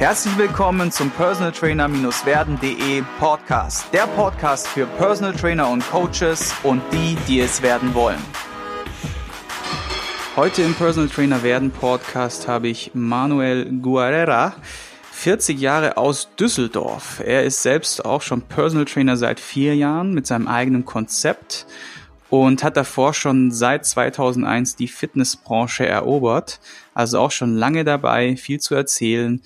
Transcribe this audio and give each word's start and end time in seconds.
Herzlich 0.00 0.38
willkommen 0.38 0.90
zum 0.90 1.10
Personal 1.10 1.52
Trainer-werden.de 1.52 3.02
Podcast. 3.18 3.92
Der 3.92 4.06
Podcast 4.06 4.66
für 4.66 4.86
Personal 4.86 5.34
Trainer 5.34 5.68
und 5.68 5.86
Coaches 5.90 6.54
und 6.62 6.80
die, 6.90 7.18
die 7.28 7.40
es 7.40 7.60
werden 7.60 7.92
wollen. 7.92 8.16
Heute 10.36 10.62
im 10.62 10.72
Personal 10.72 11.10
Trainer 11.10 11.42
werden 11.42 11.70
Podcast 11.70 12.48
habe 12.48 12.68
ich 12.68 12.92
Manuel 12.94 13.66
Guerrera, 13.82 14.54
40 15.12 15.60
Jahre 15.60 15.98
aus 15.98 16.34
Düsseldorf. 16.34 17.20
Er 17.22 17.44
ist 17.44 17.60
selbst 17.60 18.02
auch 18.02 18.22
schon 18.22 18.40
Personal 18.40 18.86
Trainer 18.86 19.18
seit 19.18 19.38
vier 19.38 19.76
Jahren 19.76 20.14
mit 20.14 20.26
seinem 20.26 20.48
eigenen 20.48 20.86
Konzept 20.86 21.66
und 22.30 22.64
hat 22.64 22.78
davor 22.78 23.12
schon 23.12 23.50
seit 23.50 23.84
2001 23.84 24.76
die 24.76 24.88
Fitnessbranche 24.88 25.84
erobert. 25.84 26.58
Also 26.94 27.18
auch 27.18 27.32
schon 27.32 27.54
lange 27.54 27.84
dabei, 27.84 28.36
viel 28.36 28.60
zu 28.60 28.74
erzählen. 28.74 29.42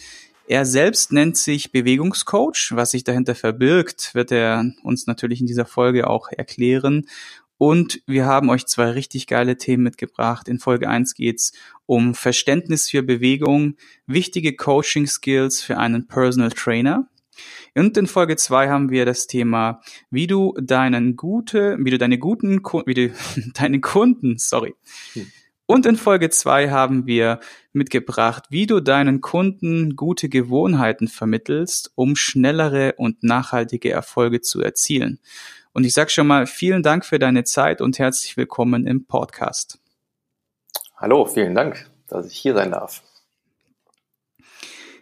Er 0.47 0.67
selbst 0.67 1.11
nennt 1.11 1.37
sich 1.39 1.73
Bewegungscoach. 1.73 2.73
Was 2.73 2.91
sich 2.91 3.03
dahinter 3.03 3.35
verbirgt, 3.35 4.15
wird 4.15 4.31
er 4.31 4.65
uns 4.83 5.07
natürlich 5.07 5.41
in 5.41 5.47
dieser 5.47 5.65
Folge 5.65 6.07
auch 6.07 6.29
erklären. 6.31 7.07
Und 7.57 8.03
wir 8.07 8.27
haben 8.27 8.51
euch 8.51 8.67
zwei 8.67 8.91
richtig 8.91 9.27
geile 9.27 9.57
Themen 9.57 9.85
mitgebracht. 9.85 10.49
In 10.49 10.59
Folge 10.59 10.89
1 10.89 11.15
geht's 11.15 11.53
um 11.87 12.15
Verständnis 12.15 12.91
für 12.91 13.03
Bewegung, 13.03 13.77
wichtige 14.07 14.55
Coaching-Skills 14.55 15.63
für 15.63 15.79
einen 15.79 16.09
Personal 16.09 16.51
Trainer. 16.51 17.09
Und 17.75 17.97
in 17.97 18.07
Folge 18.07 18.37
2 18.37 18.69
haben 18.69 18.91
wir 18.91 19.07
das 19.07 19.27
Thema, 19.27 19.81
wie 20.11 20.27
du 20.27 20.55
deinen 20.61 21.17
gute, 21.17 21.77
wie 21.81 21.91
du 21.91 21.99
deine 21.99 22.19
guten, 22.19 22.61
wie 22.87 22.95
du 22.95 23.15
deine 23.55 23.81
Kunden, 23.81 24.37
sorry, 24.39 24.75
hm 25.15 25.27
und 25.67 25.87
in 25.87 25.97
Folge 25.97 26.29
zwei 26.31 26.71
haben 26.71 27.07
wir 27.07 27.41
mitgebracht, 27.73 28.45
wie 28.51 28.67
du 28.67 28.81
deinen 28.81 29.21
Kunden 29.21 29.97
gute 29.97 30.29
Gewohnheiten 30.29 31.09
vermittelst, 31.09 31.91
um 31.95 32.17
schnellere 32.17 32.95
und 32.99 33.23
nachhaltige 33.23 33.91
Erfolge 33.91 34.41
zu 34.43 34.61
erzielen. 34.61 35.21
Und 35.73 35.85
ich 35.85 35.95
sage 35.95 36.11
schon 36.11 36.27
mal 36.27 36.47
vielen 36.47 36.83
Dank 36.83 37.05
für 37.05 37.19
deine 37.19 37.45
Zeit 37.45 37.81
und 37.81 37.99
herzlich 37.99 38.37
willkommen 38.37 38.87
im 38.87 39.07
Podcast. 39.07 39.79
Hallo, 40.97 41.25
vielen 41.25 41.55
Dank, 41.55 41.91
dass 42.09 42.27
ich 42.27 42.37
hier 42.37 42.55
sein 42.55 42.71
darf. 42.71 43.03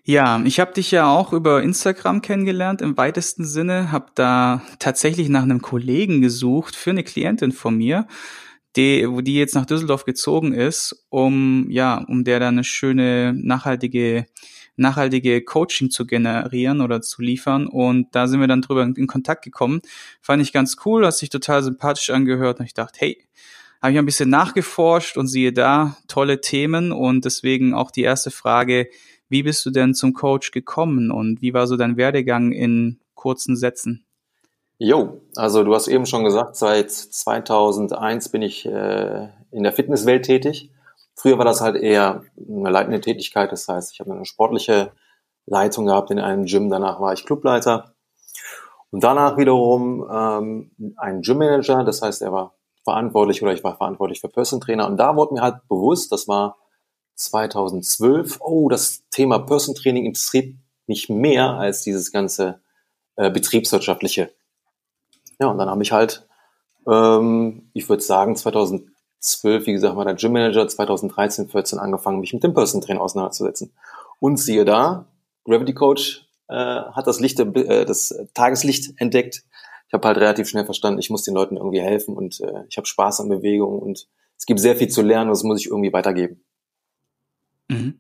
Ja, 0.04 0.42
ich 0.44 0.58
habe 0.58 0.72
dich 0.72 0.90
ja 0.90 1.06
auch 1.06 1.32
über 1.32 1.62
Instagram 1.62 2.22
kennengelernt 2.22 2.82
im 2.82 2.96
weitesten 2.96 3.44
Sinne, 3.44 3.92
habe 3.92 4.06
da 4.14 4.62
tatsächlich 4.78 5.28
nach 5.28 5.42
einem 5.42 5.62
Kollegen 5.62 6.20
gesucht 6.22 6.74
für 6.74 6.90
eine 6.90 7.04
Klientin 7.04 7.52
von 7.52 7.76
mir 7.76 8.08
die, 8.76 9.06
wo 9.08 9.20
die 9.20 9.34
jetzt 9.34 9.54
nach 9.54 9.66
Düsseldorf 9.66 10.04
gezogen 10.04 10.52
ist, 10.52 11.04
um 11.10 11.70
ja, 11.70 12.04
um 12.08 12.24
der 12.24 12.40
dann 12.40 12.54
eine 12.54 12.64
schöne 12.64 13.34
nachhaltige 13.34 14.26
nachhaltige 14.76 15.42
Coaching 15.42 15.90
zu 15.90 16.06
generieren 16.06 16.80
oder 16.80 17.02
zu 17.02 17.22
liefern. 17.22 17.66
Und 17.66 18.14
da 18.14 18.26
sind 18.26 18.40
wir 18.40 18.46
dann 18.48 18.62
drüber 18.62 18.82
in 18.82 19.06
Kontakt 19.06 19.44
gekommen. 19.44 19.82
Fand 20.20 20.42
ich 20.42 20.52
ganz 20.52 20.76
cool, 20.84 21.06
hat 21.06 21.14
sich 21.14 21.28
total 21.28 21.62
sympathisch 21.62 22.10
angehört. 22.10 22.58
Und 22.58 22.66
ich 22.66 22.74
dachte, 22.74 22.98
hey, 23.00 23.28
habe 23.82 23.92
ich 23.92 23.98
ein 23.98 24.06
bisschen 24.06 24.30
nachgeforscht 24.30 25.16
und 25.16 25.26
siehe 25.26 25.52
da, 25.52 25.96
tolle 26.08 26.40
Themen. 26.40 26.92
Und 26.92 27.24
deswegen 27.24 27.74
auch 27.74 27.90
die 27.90 28.02
erste 28.02 28.30
Frage, 28.30 28.88
wie 29.28 29.42
bist 29.42 29.64
du 29.66 29.70
denn 29.70 29.94
zum 29.94 30.12
Coach 30.12 30.50
gekommen 30.50 31.10
und 31.10 31.40
wie 31.42 31.54
war 31.54 31.66
so 31.66 31.76
dein 31.76 31.96
Werdegang 31.96 32.52
in 32.52 33.00
kurzen 33.14 33.56
Sätzen? 33.56 34.04
Jo, 34.84 35.20
also 35.36 35.62
du 35.62 35.72
hast 35.76 35.86
eben 35.86 36.06
schon 36.06 36.24
gesagt, 36.24 36.56
seit 36.56 36.90
2001 36.90 38.30
bin 38.30 38.42
ich 38.42 38.66
äh, 38.66 39.28
in 39.52 39.62
der 39.62 39.72
Fitnesswelt 39.72 40.24
tätig. 40.24 40.72
Früher 41.14 41.38
war 41.38 41.44
das 41.44 41.60
halt 41.60 41.76
eher 41.76 42.24
eine 42.36 42.68
leitende 42.68 43.00
Tätigkeit, 43.00 43.52
das 43.52 43.68
heißt, 43.68 43.92
ich 43.92 44.00
habe 44.00 44.12
eine 44.12 44.24
sportliche 44.24 44.90
Leitung 45.46 45.86
gehabt 45.86 46.10
in 46.10 46.18
einem 46.18 46.46
Gym, 46.46 46.68
danach 46.68 46.98
war 46.98 47.12
ich 47.12 47.24
Clubleiter 47.24 47.94
und 48.90 49.04
danach 49.04 49.36
wiederum 49.36 50.04
ähm, 50.12 50.72
ein 50.96 51.22
Gymmanager, 51.22 51.84
das 51.84 52.02
heißt, 52.02 52.20
er 52.20 52.32
war 52.32 52.54
verantwortlich 52.82 53.40
oder 53.40 53.52
ich 53.52 53.62
war 53.62 53.76
verantwortlich 53.76 54.20
für 54.20 54.30
Person 54.30 54.60
Trainer 54.60 54.88
und 54.88 54.96
da 54.96 55.14
wurde 55.14 55.34
mir 55.34 55.42
halt 55.42 55.68
bewusst, 55.68 56.10
das 56.10 56.26
war 56.26 56.56
2012, 57.14 58.40
oh, 58.40 58.68
das 58.68 59.04
Thema 59.12 59.38
Person 59.38 59.76
Training 59.76 60.06
interessiert 60.06 60.56
mich 60.88 61.08
mehr 61.08 61.50
als 61.50 61.82
dieses 61.82 62.10
ganze 62.10 62.60
äh, 63.14 63.30
betriebswirtschaftliche. 63.30 64.32
Ja, 65.42 65.48
und 65.48 65.58
dann 65.58 65.68
habe 65.68 65.82
ich 65.82 65.90
halt, 65.90 66.24
ähm, 66.86 67.68
ich 67.72 67.88
würde 67.88 68.00
sagen, 68.00 68.36
2012, 68.36 69.66
wie 69.66 69.72
gesagt, 69.72 69.96
war 69.96 70.04
der 70.04 70.14
Gym 70.14 70.32
Manager, 70.32 70.68
2013, 70.68 71.48
14 71.48 71.80
angefangen, 71.80 72.20
mich 72.20 72.32
mit 72.32 72.44
dem 72.44 72.54
Person 72.54 72.80
Trainer 72.80 73.00
auseinanderzusetzen. 73.00 73.72
Und 74.20 74.36
siehe 74.36 74.64
da, 74.64 75.06
Gravity 75.44 75.74
Coach 75.74 76.28
äh, 76.48 76.54
hat 76.54 77.08
das 77.08 77.18
Licht, 77.18 77.40
äh, 77.40 77.84
das 77.84 78.14
Tageslicht 78.34 78.92
entdeckt. 79.00 79.42
Ich 79.88 79.92
habe 79.92 80.06
halt 80.06 80.18
relativ 80.18 80.48
schnell 80.48 80.64
verstanden, 80.64 81.00
ich 81.00 81.10
muss 81.10 81.24
den 81.24 81.34
Leuten 81.34 81.56
irgendwie 81.56 81.80
helfen 81.80 82.14
und 82.16 82.40
äh, 82.40 82.62
ich 82.68 82.76
habe 82.76 82.86
Spaß 82.86 83.18
an 83.18 83.28
Bewegung 83.28 83.80
und 83.80 84.06
es 84.38 84.46
gibt 84.46 84.60
sehr 84.60 84.76
viel 84.76 84.90
zu 84.90 85.02
lernen, 85.02 85.28
das 85.28 85.42
muss 85.42 85.58
ich 85.58 85.66
irgendwie 85.66 85.92
weitergeben. 85.92 86.40
Mhm. 87.66 87.98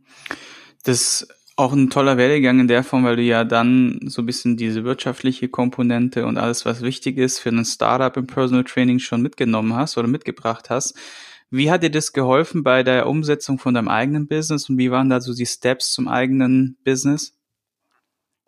Das 0.84 1.26
auch 1.62 1.72
ein 1.72 1.90
toller 1.90 2.16
Werdegang 2.16 2.58
in 2.58 2.68
der 2.68 2.82
Form, 2.82 3.04
weil 3.04 3.16
du 3.16 3.22
ja 3.22 3.44
dann 3.44 4.00
so 4.06 4.22
ein 4.22 4.26
bisschen 4.26 4.56
diese 4.56 4.84
wirtschaftliche 4.84 5.48
Komponente 5.48 6.26
und 6.26 6.36
alles, 6.36 6.66
was 6.66 6.82
wichtig 6.82 7.18
ist 7.18 7.38
für 7.38 7.50
ein 7.50 7.64
Startup 7.64 8.16
im 8.16 8.26
Personal 8.26 8.64
Training 8.64 8.98
schon 8.98 9.22
mitgenommen 9.22 9.76
hast 9.76 9.96
oder 9.96 10.08
mitgebracht 10.08 10.70
hast. 10.70 10.94
Wie 11.50 11.70
hat 11.70 11.84
dir 11.84 11.90
das 11.90 12.12
geholfen 12.12 12.64
bei 12.64 12.82
der 12.82 13.06
Umsetzung 13.06 13.58
von 13.58 13.74
deinem 13.74 13.88
eigenen 13.88 14.26
Business 14.26 14.68
und 14.68 14.78
wie 14.78 14.90
waren 14.90 15.08
da 15.08 15.20
so 15.20 15.34
die 15.34 15.46
Steps 15.46 15.92
zum 15.92 16.08
eigenen 16.08 16.78
Business? 16.84 17.34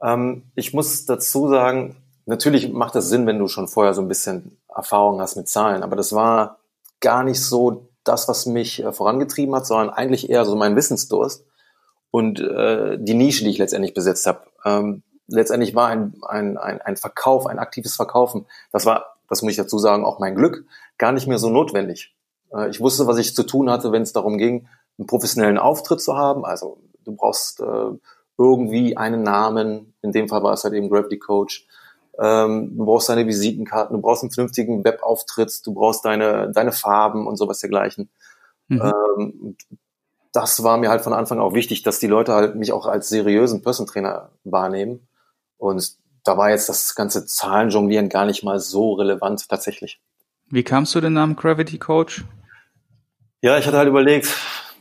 Ähm, 0.02 0.50
ich 0.56 0.74
muss 0.74 1.06
dazu 1.06 1.48
sagen, 1.48 1.96
natürlich 2.26 2.72
macht 2.72 2.96
das 2.96 3.08
Sinn, 3.08 3.26
wenn 3.26 3.38
du 3.38 3.46
schon 3.46 3.68
vorher 3.68 3.94
so 3.94 4.02
ein 4.02 4.08
bisschen 4.08 4.58
Erfahrung 4.74 5.20
hast 5.20 5.36
mit 5.36 5.48
Zahlen, 5.48 5.84
aber 5.84 5.94
das 5.94 6.12
war 6.12 6.58
gar 7.00 7.22
nicht 7.22 7.40
so 7.40 7.90
das, 8.02 8.28
was 8.28 8.46
mich 8.46 8.82
äh, 8.82 8.92
vorangetrieben 8.92 9.54
hat, 9.54 9.66
sondern 9.66 9.90
eigentlich 9.90 10.28
eher 10.28 10.44
so 10.44 10.56
mein 10.56 10.74
Wissensdurst 10.74 11.44
und 12.14 12.38
äh, 12.38 12.96
die 12.96 13.14
Nische, 13.14 13.42
die 13.42 13.50
ich 13.50 13.58
letztendlich 13.58 13.92
besetzt 13.92 14.24
habe. 14.28 14.42
Ähm, 14.64 15.02
letztendlich 15.26 15.74
war 15.74 15.88
ein, 15.88 16.14
ein, 16.22 16.56
ein, 16.56 16.80
ein 16.80 16.96
Verkauf, 16.96 17.44
ein 17.44 17.58
aktives 17.58 17.96
Verkaufen, 17.96 18.46
das 18.70 18.86
war, 18.86 19.16
das 19.28 19.42
muss 19.42 19.50
ich 19.50 19.56
dazu 19.56 19.80
sagen, 19.80 20.04
auch 20.04 20.20
mein 20.20 20.36
Glück, 20.36 20.64
gar 20.96 21.10
nicht 21.10 21.26
mehr 21.26 21.40
so 21.40 21.50
notwendig. 21.50 22.14
Äh, 22.54 22.70
ich 22.70 22.78
wusste, 22.78 23.08
was 23.08 23.18
ich 23.18 23.34
zu 23.34 23.42
tun 23.42 23.68
hatte, 23.68 23.90
wenn 23.90 24.02
es 24.02 24.12
darum 24.12 24.38
ging, 24.38 24.68
einen 24.96 25.08
professionellen 25.08 25.58
Auftritt 25.58 26.00
zu 26.00 26.16
haben. 26.16 26.44
Also 26.44 26.78
du 27.04 27.16
brauchst 27.16 27.58
äh, 27.58 27.90
irgendwie 28.38 28.96
einen 28.96 29.24
Namen, 29.24 29.92
in 30.00 30.12
dem 30.12 30.28
Fall 30.28 30.44
war 30.44 30.52
es 30.52 30.62
halt 30.62 30.74
eben 30.74 30.90
Gravity 30.90 31.18
Coach. 31.18 31.66
Ähm, 32.16 32.76
du 32.76 32.84
brauchst 32.84 33.08
deine 33.08 33.26
Visitenkarten, 33.26 33.96
du 33.96 34.00
brauchst 34.00 34.22
einen 34.22 34.30
vernünftigen 34.30 34.84
Webauftritt, 34.84 35.66
du 35.66 35.74
brauchst 35.74 36.04
deine, 36.04 36.52
deine 36.52 36.70
Farben 36.70 37.26
und 37.26 37.38
sowas 37.38 37.58
dergleichen. 37.58 38.08
Mhm. 38.68 38.92
Ähm, 39.18 39.56
das 40.34 40.64
war 40.64 40.76
mir 40.78 40.90
halt 40.90 41.02
von 41.02 41.12
Anfang 41.12 41.38
auch 41.38 41.54
wichtig, 41.54 41.84
dass 41.84 42.00
die 42.00 42.08
Leute 42.08 42.34
halt 42.34 42.56
mich 42.56 42.72
auch 42.72 42.86
als 42.86 43.08
seriösen 43.08 43.62
Person 43.62 43.86
Trainer 43.86 44.30
wahrnehmen. 44.42 45.06
Und 45.58 45.92
da 46.24 46.36
war 46.36 46.50
jetzt 46.50 46.68
das 46.68 46.96
ganze 46.96 47.24
Zahlenjonglieren 47.24 48.08
gar 48.08 48.26
nicht 48.26 48.42
mal 48.42 48.58
so 48.58 48.94
relevant 48.94 49.48
tatsächlich. 49.48 50.02
Wie 50.50 50.64
kamst 50.64 50.92
du 50.94 51.00
den 51.00 51.12
Namen 51.12 51.36
Gravity 51.36 51.78
Coach? 51.78 52.24
Ja, 53.42 53.58
ich 53.58 53.66
hatte 53.68 53.78
halt 53.78 53.88
überlegt, 53.88 54.28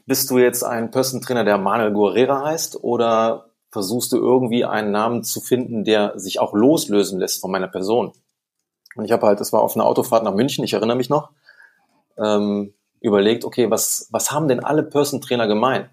bist 0.08 0.32
du 0.32 0.40
jetzt 0.40 0.64
ein 0.64 0.90
Person 0.90 1.22
Trainer, 1.22 1.44
der 1.44 1.60
Manuel 1.60 1.94
Guerrera 1.94 2.46
heißt, 2.46 2.84
oder 2.84 3.52
versuchst 3.70 4.12
du 4.12 4.18
irgendwie 4.18 4.66
einen 4.66 4.92
Namen 4.92 5.24
zu 5.24 5.40
finden, 5.40 5.84
der 5.84 6.18
sich 6.18 6.40
auch 6.40 6.54
loslösen 6.54 7.20
lässt 7.20 7.42
von 7.42 7.52
meiner 7.52 7.68
Person? 7.68 8.14
Und 8.96 9.06
ich 9.06 9.12
habe 9.12 9.28
halt, 9.28 9.40
das 9.40 9.54
war 9.54 9.62
auf 9.62 9.76
einer 9.76 9.86
Autofahrt 9.86 10.24
nach 10.24 10.34
München, 10.34 10.64
ich 10.64 10.74
erinnere 10.74 10.98
mich 10.98 11.10
noch. 11.10 11.30
Ähm, 12.18 12.74
überlegt, 13.04 13.44
okay, 13.46 13.70
was, 13.70 14.08
was 14.12 14.32
haben 14.32 14.48
denn 14.48 14.64
alle 14.64 14.82
Person 14.82 15.22
Trainer 15.22 15.46
gemein? 15.46 15.90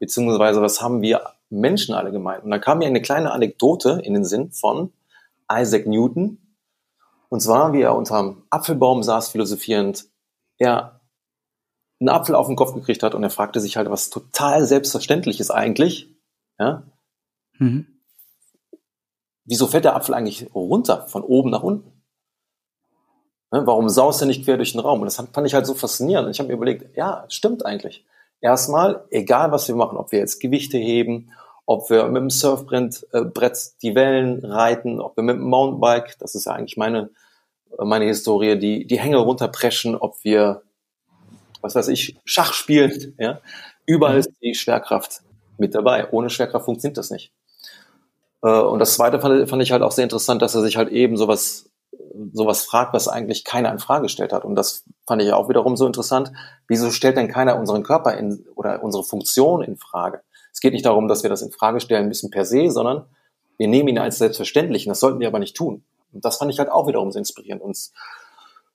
Beziehungsweise 0.00 0.60
was 0.60 0.82
haben 0.82 1.00
wir 1.00 1.22
Menschen 1.48 1.94
alle 1.94 2.10
gemein? 2.10 2.42
Und 2.42 2.50
dann 2.50 2.60
kam 2.60 2.78
mir 2.78 2.86
eine 2.86 3.00
kleine 3.00 3.30
Anekdote 3.30 4.00
in 4.02 4.14
den 4.14 4.24
Sinn 4.24 4.50
von 4.50 4.92
Isaac 5.50 5.86
Newton. 5.86 6.38
Und 7.28 7.40
zwar, 7.40 7.72
wie 7.72 7.82
er 7.82 7.94
unterm 7.94 8.42
Apfelbaum 8.50 9.02
saß, 9.02 9.28
philosophierend, 9.28 10.06
er 10.58 11.00
einen 12.00 12.08
Apfel 12.08 12.34
auf 12.34 12.48
den 12.48 12.56
Kopf 12.56 12.74
gekriegt 12.74 13.04
hat 13.04 13.14
und 13.14 13.22
er 13.22 13.30
fragte 13.30 13.60
sich 13.60 13.76
halt, 13.76 13.88
was 13.88 14.10
total 14.10 14.66
selbstverständlich 14.66 15.38
ist 15.38 15.50
eigentlich, 15.50 16.12
ja? 16.58 16.82
Mhm. 17.58 17.86
Wieso 19.44 19.68
fällt 19.68 19.84
der 19.84 19.94
Apfel 19.94 20.14
eigentlich 20.14 20.52
runter, 20.54 21.06
von 21.06 21.22
oben 21.22 21.50
nach 21.50 21.62
unten? 21.62 21.93
Ne, 23.54 23.64
warum 23.68 23.88
saust 23.88 24.20
du 24.20 24.26
nicht 24.26 24.44
quer 24.44 24.56
durch 24.56 24.72
den 24.72 24.80
Raum? 24.80 25.00
Und 25.00 25.04
das 25.04 25.14
fand 25.14 25.46
ich 25.46 25.54
halt 25.54 25.64
so 25.64 25.74
faszinierend. 25.74 26.26
Und 26.26 26.32
ich 26.32 26.40
habe 26.40 26.48
mir 26.48 26.54
überlegt, 26.54 26.96
ja, 26.96 27.24
stimmt 27.28 27.64
eigentlich. 27.64 28.04
Erstmal, 28.40 29.04
egal 29.10 29.52
was 29.52 29.68
wir 29.68 29.76
machen, 29.76 29.96
ob 29.96 30.10
wir 30.10 30.18
jetzt 30.18 30.40
Gewichte 30.40 30.76
heben, 30.76 31.30
ob 31.64 31.88
wir 31.88 32.08
mit 32.08 32.20
dem 32.20 32.30
Surfbrett 32.30 33.06
äh, 33.12 33.50
die 33.80 33.94
Wellen 33.94 34.44
reiten, 34.44 35.00
ob 35.00 35.16
wir 35.16 35.22
mit 35.22 35.36
dem 35.36 35.44
Mountainbike, 35.44 36.18
das 36.18 36.34
ist 36.34 36.46
ja 36.46 36.52
eigentlich 36.52 36.76
meine, 36.76 37.10
äh, 37.78 37.84
meine 37.84 38.06
Historie, 38.06 38.58
die, 38.58 38.88
die 38.88 38.98
Hänge 38.98 39.18
runterpreschen, 39.18 39.94
ob 39.94 40.16
wir, 40.24 40.62
was 41.60 41.76
weiß 41.76 41.86
ich, 41.86 42.16
Schach 42.24 42.54
spielen, 42.54 43.14
ja. 43.20 43.38
Überall 43.86 44.18
ist 44.18 44.32
die 44.42 44.56
Schwerkraft 44.56 45.20
mit 45.58 45.76
dabei. 45.76 46.10
Ohne 46.10 46.28
Schwerkraft 46.28 46.64
funktioniert 46.64 46.98
das 46.98 47.10
nicht. 47.10 47.30
Äh, 48.42 48.48
und 48.48 48.80
das 48.80 48.94
zweite 48.94 49.20
fand 49.20 49.62
ich 49.62 49.70
halt 49.70 49.82
auch 49.82 49.92
sehr 49.92 50.02
interessant, 50.02 50.42
dass 50.42 50.56
er 50.56 50.62
sich 50.62 50.76
halt 50.76 50.88
eben 50.88 51.16
sowas 51.16 51.70
sowas 52.32 52.64
fragt, 52.64 52.94
was 52.94 53.08
eigentlich 53.08 53.44
keiner 53.44 53.70
in 53.72 53.78
Frage 53.78 54.02
gestellt 54.02 54.32
hat. 54.32 54.44
Und 54.44 54.54
das 54.54 54.84
fand 55.06 55.22
ich 55.22 55.32
auch 55.32 55.48
wiederum 55.48 55.76
so 55.76 55.86
interessant. 55.86 56.32
Wieso 56.68 56.90
stellt 56.90 57.16
denn 57.16 57.28
keiner 57.28 57.58
unseren 57.58 57.82
Körper 57.82 58.16
in, 58.16 58.44
oder 58.54 58.82
unsere 58.82 59.04
Funktion 59.04 59.62
in 59.62 59.76
Frage? 59.76 60.20
Es 60.52 60.60
geht 60.60 60.72
nicht 60.72 60.86
darum, 60.86 61.08
dass 61.08 61.22
wir 61.22 61.30
das 61.30 61.42
in 61.42 61.50
Frage 61.50 61.80
stellen 61.80 62.08
müssen 62.08 62.30
per 62.30 62.44
se, 62.44 62.70
sondern 62.70 63.06
wir 63.58 63.68
nehmen 63.68 63.88
ihn 63.88 63.98
als 63.98 64.18
selbstverständlich. 64.18 64.86
Und 64.86 64.90
das 64.90 65.00
sollten 65.00 65.20
wir 65.20 65.28
aber 65.28 65.38
nicht 65.38 65.56
tun. 65.56 65.84
Und 66.12 66.24
das 66.24 66.36
fand 66.36 66.50
ich 66.52 66.58
halt 66.58 66.70
auch 66.70 66.86
wiederum 66.86 67.10
so 67.10 67.18
inspirierend. 67.18 67.62
Und 67.62 67.90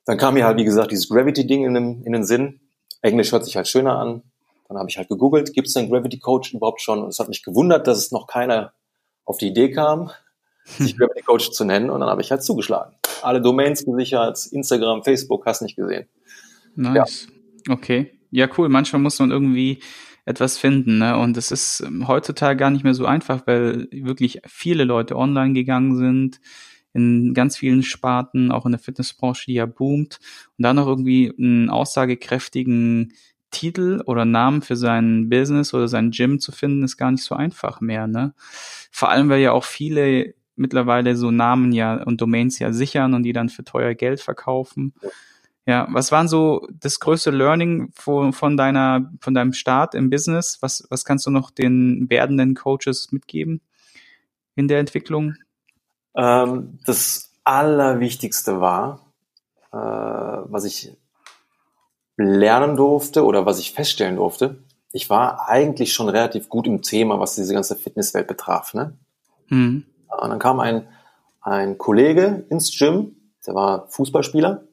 dann 0.06 0.18
kam 0.18 0.34
mir 0.34 0.46
halt, 0.46 0.58
wie 0.58 0.66
gesagt, 0.66 0.92
dieses 0.92 1.10
Gravity-Ding 1.10 1.66
in, 1.66 1.74
den, 1.74 2.04
in 2.04 2.12
den 2.12 2.26
Sinn. 2.26 2.60
Englisch 3.02 3.32
hört 3.32 3.46
sich 3.46 3.56
halt 3.56 3.68
schöner 3.68 3.98
an. 3.98 4.24
Dann 4.68 4.78
habe 4.78 4.90
ich 4.90 4.98
halt 4.98 5.10
gegoogelt, 5.10 5.54
gibt 5.54 5.68
es 5.68 5.76
einen 5.78 5.90
Gravity 5.90 6.20
Coach 6.20 6.54
überhaupt 6.54 6.82
schon? 6.82 7.02
Und 7.02 7.10
es 7.10 7.20
hat 7.20 7.28
mich 7.28 7.44
gewundert, 7.44 7.88
dass 7.88 7.98
es 7.98 8.12
noch 8.12 8.28
keiner 8.28 8.74
auf 9.26 9.38
die 9.38 9.48
Idee 9.48 9.72
kam, 9.72 10.12
sich 10.66 10.98
Gravity 10.98 11.22
Coach 11.22 11.52
zu 11.52 11.64
nennen. 11.64 11.90
Und 11.90 12.02
dann 12.02 12.10
habe 12.10 12.22
ich 12.22 12.30
halt 12.30 12.44
zugeschlagen. 12.44 12.96
Alle 13.24 13.42
Domains 13.42 13.86
gesichert, 13.86 14.48
Instagram, 14.52 15.04
Facebook, 15.04 15.46
hast 15.46 15.62
nicht 15.62 15.76
gesehen. 15.76 16.08
Nice. 16.76 17.28
Ja. 17.68 17.74
Okay. 17.74 18.12
Ja, 18.32 18.48
cool. 18.58 18.70
Manchmal 18.70 19.02
muss 19.02 19.20
man 19.20 19.32
irgendwie 19.32 19.80
etwas 20.26 20.58
finden. 20.58 21.00
Ne? 21.00 21.18
Und 21.18 21.38
es 21.38 21.52
ist 21.52 21.82
ähm, 21.86 22.08
heutzutage 22.08 22.58
gar 22.58 22.70
nicht 22.70 22.84
mehr 22.84 22.94
so 22.94 23.06
einfach, 23.06 23.48
weil 23.48 23.88
wirklich 23.92 24.42
viele 24.46 24.84
Leute 24.84 25.16
online 25.16 25.54
gegangen 25.54 25.96
sind, 25.98 26.40
in 26.94 27.34
ganz 27.34 27.58
vielen 27.58 27.84
Sparten, 27.84 28.52
auch 28.52 28.66
in 28.66 28.72
der 28.72 28.80
Fitnessbranche, 28.80 29.46
die 29.48 29.54
ja 29.56 29.66
boomt. 29.66 30.20
Und 30.58 30.64
dann 30.64 30.76
noch 30.76 30.88
irgendwie 30.88 31.34
einen 31.38 31.70
aussagekräftigen 31.70 33.14
Titel 33.52 34.02
oder 34.06 34.26
Namen 34.26 34.62
für 34.62 34.76
sein 34.76 35.30
Business 35.30 35.74
oder 35.74 35.88
sein 35.88 36.12
Gym 36.12 36.40
zu 36.40 36.52
finden, 36.52 36.84
ist 36.84 36.98
gar 36.98 37.12
nicht 37.12 37.24
so 37.24 37.36
einfach 37.36 37.82
mehr. 37.82 38.06
Ne? 38.08 38.34
Vor 38.92 39.10
allem, 39.10 39.30
weil 39.30 39.42
ja 39.42 39.52
auch 39.52 39.64
viele 39.64 40.36
mittlerweile 40.60 41.16
so 41.16 41.32
Namen 41.32 41.72
ja 41.72 42.04
und 42.04 42.22
Domains 42.22 42.60
ja 42.60 42.72
sichern 42.72 43.14
und 43.14 43.24
die 43.24 43.34
dann 43.34 43.50
für 43.50 43.64
teuer 43.64 43.94
Geld 43.96 44.22
verkaufen. 44.22 44.94
Ja, 45.66 45.88
was 45.92 46.12
waren 46.12 46.28
so 46.28 46.68
das 46.72 47.00
größte 47.00 47.32
Learning 47.32 47.92
von, 47.94 48.34
von 48.34 48.58
deiner, 48.58 49.12
von 49.22 49.34
deinem 49.34 49.54
Start 49.54 49.94
im 49.94 50.10
Business? 50.10 50.58
Was, 50.62 50.88
was 50.90 51.06
kannst 51.06 51.26
du 51.26 51.32
noch 51.32 51.52
den 51.52 52.10
werdenden 52.10 52.56
Coaches 52.56 53.12
mitgeben 53.12 53.62
in 54.56 54.68
der 54.68 54.80
Entwicklung? 54.80 55.36
Ähm, 56.16 56.80
das 56.86 57.32
Allerwichtigste 57.44 58.60
war, 58.60 59.06
äh, 59.72 59.78
was 59.78 60.66
ich 60.66 60.92
lernen 62.18 62.76
durfte 62.76 63.24
oder 63.24 63.46
was 63.46 63.60
ich 63.60 63.72
feststellen 63.72 64.18
durfte. 64.18 64.64
Ich 64.92 65.10
war 65.10 65.48
eigentlich 65.48 65.94
schon 65.94 66.10
relativ 66.10 66.50
gut 66.50 66.68
im 66.68 66.82
Thema, 66.82 67.20
was 67.20 67.36
diese 67.36 67.54
ganze 67.54 67.76
Fitnesswelt 67.76 68.28
betraf. 68.28 68.74
Ne? 68.74 68.98
Mhm. 69.50 69.86
Und 70.10 70.30
dann 70.30 70.40
kam 70.40 70.60
ein, 70.60 70.88
ein 71.42 71.78
Kollege 71.78 72.46
ins 72.50 72.78
Gym, 72.78 73.16
der 73.46 73.56
war 73.56 73.88
Fußballspieler. 73.90 74.64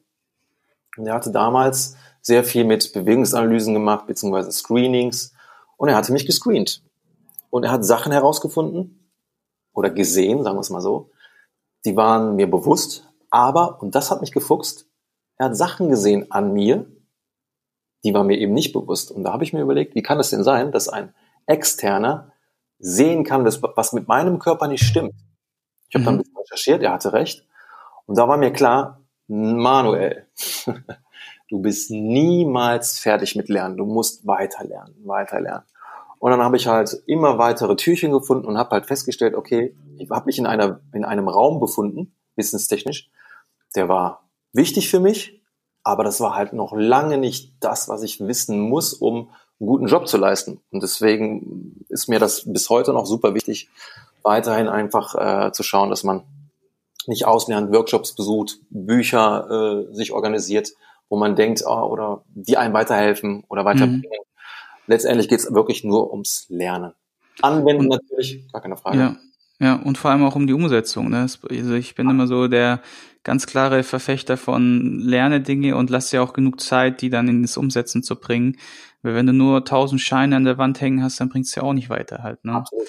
Und 0.97 1.05
der 1.05 1.13
hatte 1.13 1.31
damals 1.31 1.95
sehr 2.21 2.43
viel 2.43 2.65
mit 2.65 2.91
Bewegungsanalysen 2.93 3.73
gemacht, 3.73 4.07
beziehungsweise 4.07 4.51
Screenings. 4.51 5.33
Und 5.77 5.89
er 5.89 5.95
hatte 5.95 6.11
mich 6.11 6.25
gescreent. 6.25 6.83
Und 7.49 7.63
er 7.63 7.71
hat 7.71 7.85
Sachen 7.85 8.11
herausgefunden 8.11 9.09
oder 9.73 9.89
gesehen, 9.89 10.43
sagen 10.43 10.57
wir 10.57 10.61
es 10.61 10.69
mal 10.69 10.81
so, 10.81 11.11
die 11.85 11.95
waren 11.95 12.35
mir 12.35 12.49
bewusst, 12.49 13.07
aber, 13.29 13.81
und 13.81 13.95
das 13.95 14.11
hat 14.11 14.21
mich 14.21 14.31
gefuchst, 14.31 14.87
er 15.37 15.45
hat 15.45 15.55
Sachen 15.55 15.89
gesehen 15.89 16.31
an 16.31 16.51
mir, 16.51 16.87
die 18.03 18.13
waren 18.13 18.27
mir 18.27 18.37
eben 18.37 18.53
nicht 18.53 18.73
bewusst. 18.73 19.11
Und 19.11 19.23
da 19.23 19.33
habe 19.33 19.43
ich 19.43 19.53
mir 19.53 19.61
überlegt, 19.61 19.95
wie 19.95 20.01
kann 20.01 20.19
es 20.19 20.29
denn 20.31 20.43
sein, 20.43 20.71
dass 20.71 20.89
ein 20.89 21.13
Externer 21.45 22.31
sehen 22.79 23.23
kann, 23.23 23.45
was 23.45 23.93
mit 23.93 24.07
meinem 24.07 24.39
Körper 24.39 24.67
nicht 24.67 24.83
stimmt. 24.83 25.13
Ich 25.89 25.95
habe 25.95 26.01
mhm. 26.01 26.05
dann 26.05 26.15
ein 26.15 26.17
bisschen 26.19 26.37
recherchiert, 26.37 26.83
er 26.83 26.93
hatte 26.93 27.13
recht. 27.13 27.45
Und 28.05 28.17
da 28.17 28.27
war 28.27 28.37
mir 28.37 28.51
klar, 28.51 29.01
Manuel, 29.27 30.27
du 31.49 31.61
bist 31.61 31.91
niemals 31.91 32.99
fertig 32.99 33.35
mit 33.35 33.49
Lernen. 33.49 33.77
Du 33.77 33.85
musst 33.85 34.25
weiter 34.25 34.63
lernen, 34.63 34.95
weiter 35.05 35.39
lernen. 35.41 35.65
Und 36.19 36.31
dann 36.31 36.41
habe 36.41 36.57
ich 36.57 36.67
halt 36.67 37.03
immer 37.05 37.37
weitere 37.37 37.75
Türchen 37.75 38.11
gefunden 38.11 38.47
und 38.47 38.57
habe 38.57 38.71
halt 38.71 38.87
festgestellt, 38.87 39.35
okay, 39.35 39.75
ich 39.97 40.09
habe 40.09 40.25
mich 40.25 40.39
in, 40.39 40.47
einer, 40.47 40.79
in 40.93 41.05
einem 41.05 41.27
Raum 41.27 41.59
befunden, 41.59 42.15
wissenstechnisch, 42.35 43.09
der 43.75 43.87
war 43.87 44.27
wichtig 44.51 44.89
für 44.89 44.99
mich, 44.99 45.41
aber 45.83 46.03
das 46.03 46.19
war 46.19 46.35
halt 46.35 46.53
noch 46.53 46.73
lange 46.75 47.17
nicht 47.17 47.53
das, 47.59 47.87
was 47.87 48.01
ich 48.01 48.19
wissen 48.19 48.59
muss, 48.59 48.93
um 48.93 49.29
einen 49.59 49.67
guten 49.67 49.87
Job 49.87 50.07
zu 50.07 50.17
leisten. 50.17 50.61
Und 50.71 50.83
deswegen 50.83 51.85
ist 51.89 52.07
mir 52.07 52.19
das 52.19 52.51
bis 52.51 52.69
heute 52.69 52.93
noch 52.93 53.05
super 53.05 53.33
wichtig, 53.33 53.69
weiterhin 54.23 54.67
einfach 54.67 55.15
äh, 55.47 55.51
zu 55.51 55.63
schauen, 55.63 55.89
dass 55.89 56.03
man 56.03 56.23
nicht 57.07 57.25
auslernt, 57.25 57.71
Workshops 57.71 58.13
besucht, 58.13 58.59
Bücher 58.69 59.87
äh, 59.89 59.95
sich 59.95 60.11
organisiert, 60.11 60.73
wo 61.09 61.17
man 61.17 61.35
denkt, 61.35 61.63
oh, 61.65 61.83
oder 61.83 62.23
die 62.27 62.57
einem 62.57 62.73
weiterhelfen 62.73 63.45
oder 63.47 63.63
weiterbringen. 63.65 64.01
Mhm. 64.01 64.25
Letztendlich 64.87 65.29
geht 65.29 65.39
es 65.39 65.53
wirklich 65.53 65.83
nur 65.83 66.11
ums 66.11 66.45
Lernen. 66.49 66.93
Anwenden 67.41 67.83
und, 67.83 67.89
natürlich, 67.89 68.51
gar 68.51 68.61
keine 68.61 68.77
Frage. 68.77 68.97
Ja. 68.97 69.15
Ja, 69.59 69.75
und 69.75 69.97
vor 69.97 70.11
allem 70.11 70.23
auch 70.23 70.35
um 70.35 70.45
die 70.45 70.53
Umsetzung. 70.53 71.09
Ne? 71.09 71.21
Also 71.21 71.73
ich 71.73 71.95
bin 71.95 72.09
immer 72.09 72.27
so 72.27 72.47
der 72.47 72.81
ganz 73.23 73.47
klare 73.47 73.83
Verfechter 73.83 74.37
von 74.37 74.99
lerne 74.99 75.41
Dinge 75.41 75.75
und 75.75 75.89
lass 75.89 76.11
dir 76.11 76.21
auch 76.21 76.33
genug 76.33 76.61
Zeit, 76.61 77.01
die 77.01 77.09
dann 77.09 77.27
ins 77.27 77.57
Umsetzen 77.57 78.03
zu 78.03 78.15
bringen. 78.17 78.57
Weil 79.01 79.15
wenn 79.15 79.25
du 79.25 79.33
nur 79.33 79.65
tausend 79.65 80.01
Scheine 80.01 80.35
an 80.35 80.45
der 80.45 80.57
Wand 80.57 80.79
hängen 80.79 81.03
hast, 81.03 81.19
dann 81.19 81.29
bringt's 81.29 81.55
ja 81.55 81.63
auch 81.63 81.73
nicht 81.73 81.89
weiter 81.89 82.23
halt. 82.23 82.45
Ne? 82.45 82.53
Absolut. 82.53 82.87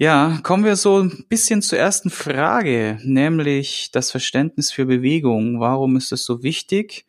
Ja, 0.00 0.38
kommen 0.44 0.64
wir 0.64 0.76
so 0.76 1.00
ein 1.00 1.24
bisschen 1.28 1.60
zur 1.60 1.78
ersten 1.78 2.08
Frage, 2.10 3.00
nämlich 3.02 3.90
das 3.90 4.12
Verständnis 4.12 4.70
für 4.70 4.86
Bewegung. 4.86 5.58
Warum 5.58 5.96
ist 5.96 6.12
es 6.12 6.24
so 6.24 6.44
wichtig, 6.44 7.04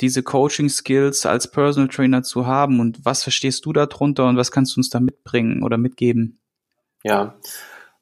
diese 0.00 0.22
Coaching-Skills 0.22 1.26
als 1.26 1.50
Personal 1.50 1.88
Trainer 1.88 2.22
zu 2.22 2.46
haben 2.46 2.78
und 2.78 3.04
was 3.04 3.24
verstehst 3.24 3.66
du 3.66 3.72
darunter 3.72 4.26
und 4.28 4.36
was 4.36 4.52
kannst 4.52 4.76
du 4.76 4.80
uns 4.80 4.90
da 4.90 5.00
mitbringen 5.00 5.64
oder 5.64 5.76
mitgeben? 5.76 6.38
Ja, 7.04 7.34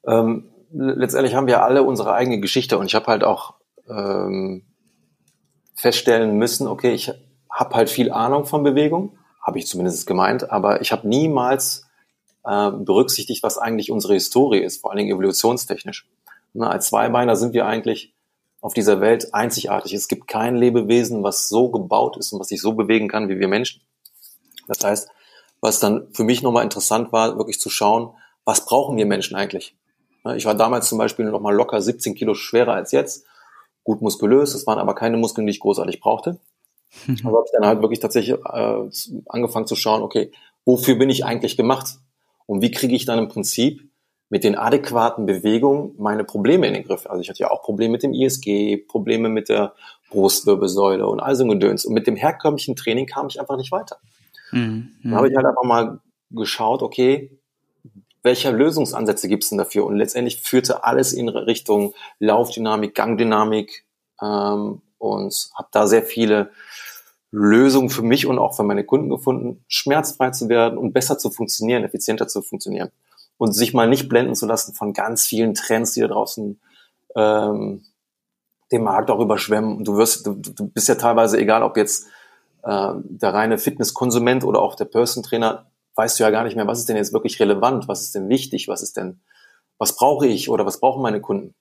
ähm, 0.07 0.49
letztendlich 0.71 1.35
haben 1.35 1.47
wir 1.47 1.61
alle 1.61 1.83
unsere 1.83 2.13
eigene 2.13 2.39
Geschichte 2.39 2.77
und 2.77 2.87
ich 2.87 2.95
habe 2.95 3.07
halt 3.07 3.23
auch 3.23 3.55
ähm, 3.87 4.63
feststellen 5.75 6.37
müssen, 6.37 6.67
okay, 6.67 6.93
ich 6.93 7.11
habe 7.51 7.75
halt 7.75 7.89
viel 7.89 8.11
Ahnung 8.11 8.45
von 8.45 8.63
Bewegung, 8.63 9.17
habe 9.41 9.59
ich 9.59 9.67
zumindest 9.67 10.07
gemeint, 10.07 10.49
aber 10.49 10.81
ich 10.81 10.91
habe 10.93 11.07
niemals 11.07 11.85
äh, 12.45 12.71
berücksichtigt, 12.71 13.43
was 13.43 13.57
eigentlich 13.57 13.91
unsere 13.91 14.13
Historie 14.13 14.59
ist, 14.59 14.81
vor 14.81 14.91
allen 14.91 14.99
Dingen 14.99 15.11
evolutionstechnisch. 15.11 16.07
Na, 16.53 16.69
als 16.69 16.87
Zweibeiner 16.87 17.35
sind 17.35 17.53
wir 17.53 17.65
eigentlich 17.65 18.13
auf 18.61 18.73
dieser 18.73 19.01
Welt 19.01 19.33
einzigartig. 19.33 19.93
Es 19.93 20.07
gibt 20.07 20.27
kein 20.27 20.55
Lebewesen, 20.55 21.23
was 21.23 21.49
so 21.49 21.69
gebaut 21.69 22.15
ist 22.15 22.31
und 22.31 22.39
was 22.39 22.47
sich 22.47 22.61
so 22.61 22.73
bewegen 22.73 23.09
kann 23.09 23.27
wie 23.27 23.39
wir 23.39 23.49
Menschen. 23.49 23.81
Das 24.67 24.81
heißt, 24.81 25.09
was 25.59 25.81
dann 25.81 26.07
für 26.13 26.23
mich 26.23 26.41
nochmal 26.41 26.63
interessant 26.63 27.11
war, 27.11 27.37
wirklich 27.37 27.59
zu 27.59 27.69
schauen, 27.69 28.15
was 28.45 28.65
brauchen 28.65 28.97
wir 28.97 29.05
Menschen 29.05 29.35
eigentlich? 29.35 29.75
Ich 30.35 30.45
war 30.45 30.55
damals 30.55 30.87
zum 30.87 30.97
Beispiel 30.97 31.25
noch 31.25 31.41
mal 31.41 31.53
locker 31.53 31.81
17 31.81 32.15
Kilo 32.15 32.33
schwerer 32.33 32.73
als 32.73 32.91
jetzt, 32.91 33.25
gut 33.83 34.01
muskulös, 34.01 34.53
es 34.55 34.65
waren 34.65 34.79
aber 34.79 34.95
keine 34.95 35.17
Muskeln, 35.17 35.45
die 35.45 35.51
ich 35.51 35.59
großartig 35.59 35.99
brauchte. 35.99 36.39
Also 37.07 37.25
habe 37.25 37.43
ich 37.47 37.51
dann 37.51 37.65
halt 37.65 37.81
wirklich 37.81 37.99
tatsächlich 37.99 38.37
äh, 38.37 38.89
angefangen 39.27 39.65
zu 39.65 39.75
schauen, 39.75 40.03
okay, 40.03 40.31
wofür 40.63 40.95
bin 40.95 41.09
ich 41.09 41.25
eigentlich 41.25 41.57
gemacht? 41.57 41.97
Und 42.45 42.61
wie 42.61 42.69
kriege 42.69 42.95
ich 42.95 43.05
dann 43.05 43.17
im 43.17 43.29
Prinzip 43.29 43.89
mit 44.29 44.43
den 44.43 44.55
adäquaten 44.55 45.25
Bewegungen 45.25 45.95
meine 45.97 46.23
Probleme 46.23 46.67
in 46.67 46.73
den 46.75 46.83
Griff? 46.83 47.07
Also 47.07 47.21
ich 47.21 47.29
hatte 47.29 47.39
ja 47.39 47.49
auch 47.49 47.63
Probleme 47.63 47.93
mit 47.93 48.03
dem 48.03 48.13
ISG, 48.13 48.77
Probleme 48.77 49.29
mit 49.29 49.49
der 49.49 49.73
Brustwirbelsäule 50.11 51.07
und 51.07 51.19
all 51.19 51.35
so 51.35 51.43
ein 51.43 51.49
Gedöns. 51.49 51.83
Und 51.83 51.95
mit 51.95 52.05
dem 52.05 52.15
herkömmlichen 52.15 52.75
Training 52.75 53.07
kam 53.07 53.27
ich 53.27 53.39
einfach 53.39 53.57
nicht 53.57 53.71
weiter. 53.71 53.97
Mhm. 54.51 54.91
Dann 55.03 55.15
habe 55.15 55.29
ich 55.29 55.35
halt 55.35 55.47
einfach 55.47 55.63
mal 55.63 55.99
geschaut, 56.29 56.83
okay, 56.83 57.31
welche 58.23 58.51
Lösungsansätze 58.51 59.27
gibt 59.27 59.43
es 59.43 59.49
denn 59.49 59.57
dafür? 59.57 59.85
Und 59.85 59.97
letztendlich 59.97 60.41
führte 60.41 60.83
alles 60.83 61.13
in 61.13 61.29
Richtung 61.29 61.93
Laufdynamik, 62.19 62.95
Gangdynamik 62.95 63.85
ähm, 64.21 64.81
und 64.97 65.49
habe 65.55 65.67
da 65.71 65.87
sehr 65.87 66.03
viele 66.03 66.51
Lösungen 67.31 67.89
für 67.89 68.01
mich 68.01 68.25
und 68.25 68.39
auch 68.39 68.55
für 68.55 68.63
meine 68.63 68.85
Kunden 68.85 69.09
gefunden, 69.09 69.63
schmerzfrei 69.67 70.31
zu 70.31 70.49
werden 70.49 70.77
und 70.77 70.93
besser 70.93 71.17
zu 71.17 71.31
funktionieren, 71.31 71.83
effizienter 71.83 72.27
zu 72.27 72.41
funktionieren 72.41 72.91
und 73.37 73.53
sich 73.53 73.73
mal 73.73 73.89
nicht 73.89 74.07
blenden 74.07 74.35
zu 74.35 74.45
lassen 74.45 74.73
von 74.73 74.93
ganz 74.93 75.25
vielen 75.25 75.53
Trends, 75.53 75.93
die 75.93 76.01
da 76.01 76.07
draußen 76.07 76.59
ähm, 77.15 77.83
den 78.71 78.83
Markt 78.83 79.11
auch 79.11 79.19
überschwemmen. 79.19 79.83
Du 79.83 79.97
wirst, 79.97 80.25
du, 80.25 80.33
du 80.33 80.67
bist 80.67 80.87
ja 80.87 80.95
teilweise 80.95 81.37
egal, 81.37 81.63
ob 81.63 81.75
jetzt 81.75 82.05
äh, 82.63 82.93
der 82.95 83.33
reine 83.33 83.57
Fitnesskonsument 83.57 84.43
oder 84.43 84.61
auch 84.61 84.75
der 84.75 84.85
Person 84.85 85.23
Trainer, 85.23 85.65
weißt 85.95 86.19
du 86.19 86.23
ja 86.23 86.29
gar 86.29 86.43
nicht 86.43 86.55
mehr, 86.55 86.67
was 86.67 86.79
ist 86.79 86.89
denn 86.89 86.97
jetzt 86.97 87.13
wirklich 87.13 87.39
relevant, 87.39 87.87
was 87.87 88.01
ist 88.01 88.15
denn 88.15 88.29
wichtig, 88.29 88.67
was 88.67 88.81
ist 88.81 88.97
denn, 88.97 89.21
was 89.77 89.95
brauche 89.95 90.27
ich 90.27 90.49
oder 90.49 90.65
was 90.65 90.79
brauchen 90.79 91.01
meine 91.01 91.21
Kunden? 91.21 91.53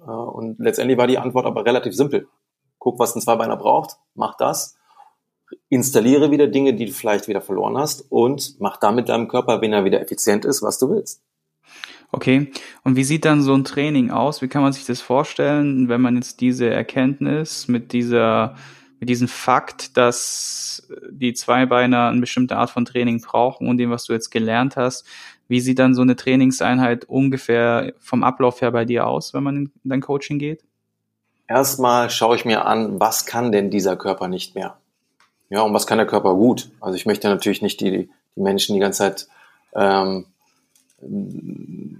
Und 0.00 0.58
letztendlich 0.58 0.98
war 0.98 1.06
die 1.06 1.18
Antwort 1.18 1.46
aber 1.46 1.64
relativ 1.64 1.94
simpel 1.94 2.28
guck, 2.78 2.98
was 2.98 3.14
ein 3.14 3.20
Zweibeiner 3.20 3.56
braucht, 3.56 3.96
mach 4.14 4.36
das, 4.36 4.76
installiere 5.68 6.30
wieder 6.30 6.46
Dinge, 6.46 6.74
die 6.74 6.86
du 6.86 6.92
vielleicht 6.92 7.28
wieder 7.28 7.40
verloren 7.40 7.76
hast 7.76 8.04
und 8.10 8.60
mach 8.60 8.76
damit 8.76 9.08
deinem 9.08 9.28
Körper, 9.28 9.60
wenn 9.60 9.72
er 9.72 9.84
wieder 9.84 10.00
effizient 10.00 10.44
ist, 10.44 10.62
was 10.62 10.78
du 10.78 10.90
willst. 10.90 11.22
Okay. 12.10 12.50
Und 12.84 12.96
wie 12.96 13.04
sieht 13.04 13.24
dann 13.24 13.42
so 13.42 13.54
ein 13.54 13.64
Training 13.64 14.10
aus? 14.10 14.40
Wie 14.40 14.48
kann 14.48 14.62
man 14.62 14.72
sich 14.72 14.86
das 14.86 15.02
vorstellen, 15.02 15.88
wenn 15.88 16.00
man 16.00 16.16
jetzt 16.16 16.40
diese 16.40 16.70
Erkenntnis 16.70 17.68
mit 17.68 17.92
dieser, 17.92 18.56
mit 19.00 19.08
diesem 19.08 19.28
Fakt, 19.28 19.96
dass 19.96 20.88
die 21.10 21.32
Zweibeiner 21.34 22.08
eine 22.08 22.20
bestimmte 22.20 22.56
Art 22.56 22.70
von 22.70 22.84
Training 22.84 23.20
brauchen 23.20 23.68
und 23.68 23.78
dem, 23.78 23.90
was 23.90 24.04
du 24.04 24.12
jetzt 24.12 24.30
gelernt 24.30 24.76
hast, 24.76 25.06
wie 25.48 25.60
sieht 25.60 25.78
dann 25.78 25.94
so 25.94 26.02
eine 26.02 26.16
Trainingseinheit 26.16 27.04
ungefähr 27.06 27.94
vom 27.98 28.22
Ablauf 28.22 28.60
her 28.60 28.70
bei 28.70 28.84
dir 28.84 29.06
aus, 29.06 29.34
wenn 29.34 29.42
man 29.42 29.56
in 29.56 29.72
dein 29.84 30.00
Coaching 30.00 30.38
geht? 30.38 30.62
Erstmal 31.46 32.10
schaue 32.10 32.36
ich 32.36 32.44
mir 32.44 32.66
an, 32.66 33.00
was 33.00 33.24
kann 33.24 33.52
denn 33.52 33.70
dieser 33.70 33.96
Körper 33.96 34.28
nicht 34.28 34.54
mehr? 34.54 34.76
Ja, 35.48 35.62
und 35.62 35.72
was 35.72 35.86
kann 35.86 35.96
der 35.96 36.06
Körper 36.06 36.34
gut? 36.34 36.70
Also 36.80 36.96
ich 36.96 37.06
möchte 37.06 37.28
natürlich 37.28 37.62
nicht 37.62 37.80
die, 37.80 38.10
die 38.36 38.40
Menschen 38.40 38.74
die 38.74 38.80
ganze 38.80 38.98
Zeit 38.98 39.28
ähm, 39.74 40.26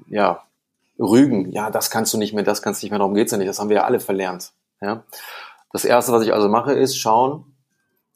ja, 0.09 0.43
rügen. 0.99 1.51
Ja, 1.53 1.71
das 1.71 1.91
kannst 1.91 2.13
du 2.13 2.19
nicht 2.19 2.35
mehr, 2.35 2.45
das 2.45 2.61
kannst 2.61 2.83
du 2.83 2.87
nicht 2.87 2.91
mehr, 2.91 2.99
darum 2.99 3.15
geht's 3.15 3.33
ja 3.33 3.39
nicht. 3.39 3.49
Das 3.49 3.59
haben 3.59 3.71
wir 3.71 3.77
ja 3.77 3.85
alle 3.85 4.01
verlernt. 4.01 4.53
Ja? 4.83 5.05
Das 5.73 5.85
Erste, 5.85 6.13
was 6.13 6.25
ich 6.25 6.33
also 6.33 6.49
mache, 6.49 6.73
ist 6.73 6.97
schauen, 6.97 7.45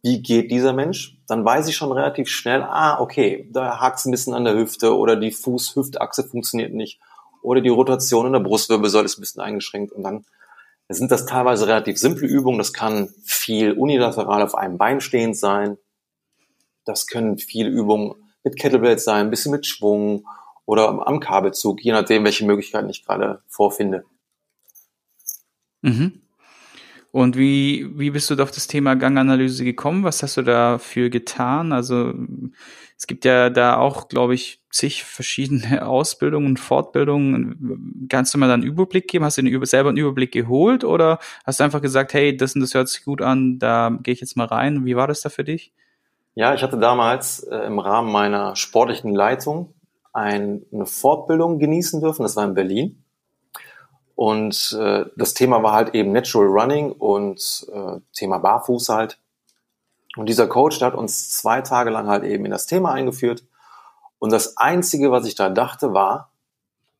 wie 0.03 0.21
geht 0.21 0.51
dieser 0.51 0.73
Mensch? 0.73 1.19
Dann 1.29 1.45
weiß 1.45 1.69
ich 1.69 1.77
schon 1.77 1.93
relativ 1.93 2.29
schnell, 2.29 2.63
ah, 2.63 3.01
okay, 3.01 3.49
da 3.53 3.81
hakt 3.81 3.99
es 3.99 4.05
ein 4.05 4.11
bisschen 4.11 4.35
an 4.35 4.45
der 4.45 4.55
Hüfte 4.55 4.97
oder 4.97 5.17
die 5.17 5.31
Fuß-Hüftachse 5.31 6.25
funktioniert 6.25 6.75
nicht 6.75 6.99
oder 7.43 7.61
die 7.61 7.69
Rotation 7.69 8.27
in 8.27 8.33
der 8.33 8.41
Brustwirbelsäule 8.41 9.05
ist 9.05 9.19
ein 9.19 9.21
bisschen 9.21 9.43
eingeschränkt 9.43 9.93
und 9.93 10.03
dann 10.03 10.25
sind 10.89 11.11
das 11.11 11.27
teilweise 11.27 11.67
relativ 11.67 11.99
simple 11.99 12.27
Übungen. 12.27 12.59
Das 12.59 12.73
kann 12.73 13.09
viel 13.25 13.73
unilateral 13.73 14.43
auf 14.43 14.55
einem 14.55 14.79
Bein 14.79 15.01
stehend 15.01 15.37
sein. 15.37 15.79
Das 16.85 17.07
können 17.07 17.39
viele 17.39 17.71
Übungen 17.71 18.15
mit 18.45 18.59
Kettlebells 18.59 19.05
sein, 19.05 19.27
ein 19.27 19.31
bisschen 19.31 19.53
mit 19.53 19.67
Schwung 19.67 20.27
oder 20.67 21.07
am 21.07 21.21
Kabelzug, 21.21 21.83
je 21.83 21.93
nachdem, 21.93 22.25
welche 22.25 22.45
Möglichkeiten 22.45 22.91
ich 22.91 23.05
gerade 23.05 23.43
vorfinde. 23.49 24.05
Mhm. 25.81 26.21
Und 27.13 27.37
wie, 27.37 27.91
wie 27.99 28.11
bist 28.11 28.31
du 28.31 28.43
auf 28.43 28.51
das 28.51 28.67
Thema 28.67 28.97
Ganganalyse 28.97 29.65
gekommen? 29.65 30.03
Was 30.03 30.23
hast 30.23 30.39
du 30.39 30.43
dafür 30.43 31.11
getan? 31.11 31.73
Also 31.73 32.15
es 32.97 33.07
gibt 33.07 33.27
ja 33.27 33.51
da 33.51 33.77
auch, 33.77 34.09
glaube 34.09 34.35
ich, 34.35 34.63
zig 34.71 35.05
verschiedene 35.05 35.87
Ausbildungen 35.87 36.47
und 36.47 36.61
Fortbildungen. 36.61 38.07
Kannst 38.09 38.33
du 38.33 38.39
mal 38.39 38.49
da 38.49 38.55
einen 38.55 38.63
Überblick 38.63 39.09
geben? 39.09 39.27
Hast 39.27 39.37
du 39.37 39.43
den, 39.43 39.65
selber 39.67 39.91
einen 39.91 39.99
Überblick 39.99 40.33
geholt 40.33 40.85
oder 40.85 41.19
hast 41.45 41.61
du 41.61 41.65
einfach 41.65 41.83
gesagt, 41.83 42.15
hey, 42.15 42.35
das 42.35 42.55
und 42.55 42.63
das 42.63 42.73
hört 42.73 42.89
sich 42.89 43.05
gut 43.05 43.21
an, 43.21 43.59
da 43.59 43.97
gehe 44.03 44.15
ich 44.15 44.21
jetzt 44.21 44.39
mal 44.39 44.47
rein? 44.47 44.87
Wie 44.87 44.97
war 44.97 45.07
das 45.07 45.21
da 45.21 45.29
für 45.29 45.45
dich? 45.45 45.75
Ja, 46.35 46.55
ich 46.55 46.63
hatte 46.63 46.79
damals 46.79 47.41
äh, 47.41 47.57
im 47.67 47.79
Rahmen 47.79 48.11
meiner 48.11 48.57
sportlichen 48.57 49.15
Leitung 49.15 49.75
ein, 50.15 50.65
eine 50.73 50.87
Fortbildung 50.87 51.59
genießen 51.59 52.01
dürfen. 52.01 52.23
Das 52.23 52.37
war 52.37 52.45
in 52.45 52.55
Berlin. 52.55 53.02
Und 54.23 54.79
äh, 54.79 55.07
das 55.17 55.35
Thema 55.35 55.65
war 55.65 55.73
halt 55.73 55.97
eben 55.97 56.13
Natural 56.13 56.47
Running 56.47 56.93
und 56.93 57.67
äh, 57.73 57.99
Thema 58.13 58.39
Barfuß 58.39 58.89
halt. 58.89 59.19
Und 60.15 60.29
dieser 60.29 60.47
Coach, 60.47 60.79
der 60.79 60.87
hat 60.87 60.95
uns 60.95 61.31
zwei 61.31 61.61
Tage 61.61 61.91
lang 61.91 62.07
halt 62.07 62.23
eben 62.23 62.45
in 62.45 62.53
das 62.53 62.67
Thema 62.67 62.93
eingeführt. 62.93 63.45
Und 64.21 64.31
das 64.31 64.57
Einzige, 64.57 65.11
was 65.11 65.27
ich 65.27 65.35
da 65.35 65.49
dachte, 65.49 65.93
war, 65.93 66.31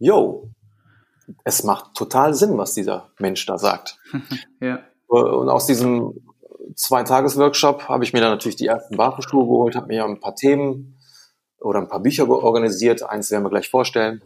yo, 0.01 0.49
es 1.45 1.63
macht 1.63 1.95
total 1.95 2.35
Sinn, 2.35 2.59
was 2.59 2.75
dieser 2.75 3.11
Mensch 3.21 3.47
da 3.47 3.57
sagt. 3.57 4.01
ja. 4.61 4.81
Und 5.07 5.49
aus 5.49 5.67
diesem 5.67 6.15
Zwei-Tages-Workshop 6.75 7.89
habe 7.89 8.03
ich 8.03 8.13
mir 8.13 8.21
dann 8.21 8.33
natürlich 8.33 8.57
die 8.57 8.67
ersten 8.67 8.97
Barfußschuhe 8.97 9.45
geholt, 9.45 9.77
habe 9.77 9.87
mir 9.87 10.05
ein 10.05 10.19
paar 10.19 10.35
Themen 10.35 10.99
oder 11.61 11.79
ein 11.79 11.89
paar 11.89 12.01
Bücher 12.01 12.29
organisiert. 12.29 13.05
Eins 13.05 13.31
werden 13.31 13.45
wir 13.45 13.51
gleich 13.51 13.71
vorstellen. 13.71 14.25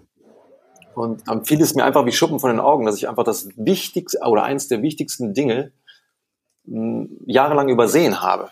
Und 0.96 1.28
dann 1.28 1.44
fiel 1.44 1.60
es 1.60 1.74
mir 1.74 1.84
einfach 1.84 2.06
wie 2.06 2.12
Schuppen 2.12 2.40
von 2.40 2.48
den 2.48 2.58
Augen, 2.58 2.86
dass 2.86 2.96
ich 2.96 3.06
einfach 3.06 3.24
das 3.24 3.50
wichtigste 3.54 4.18
oder 4.26 4.44
eins 4.44 4.66
der 4.68 4.80
wichtigsten 4.80 5.34
Dinge 5.34 5.72
mh, 6.64 7.04
hm, 7.04 7.20
jahrelang 7.26 7.68
übersehen 7.68 8.22
habe. 8.22 8.50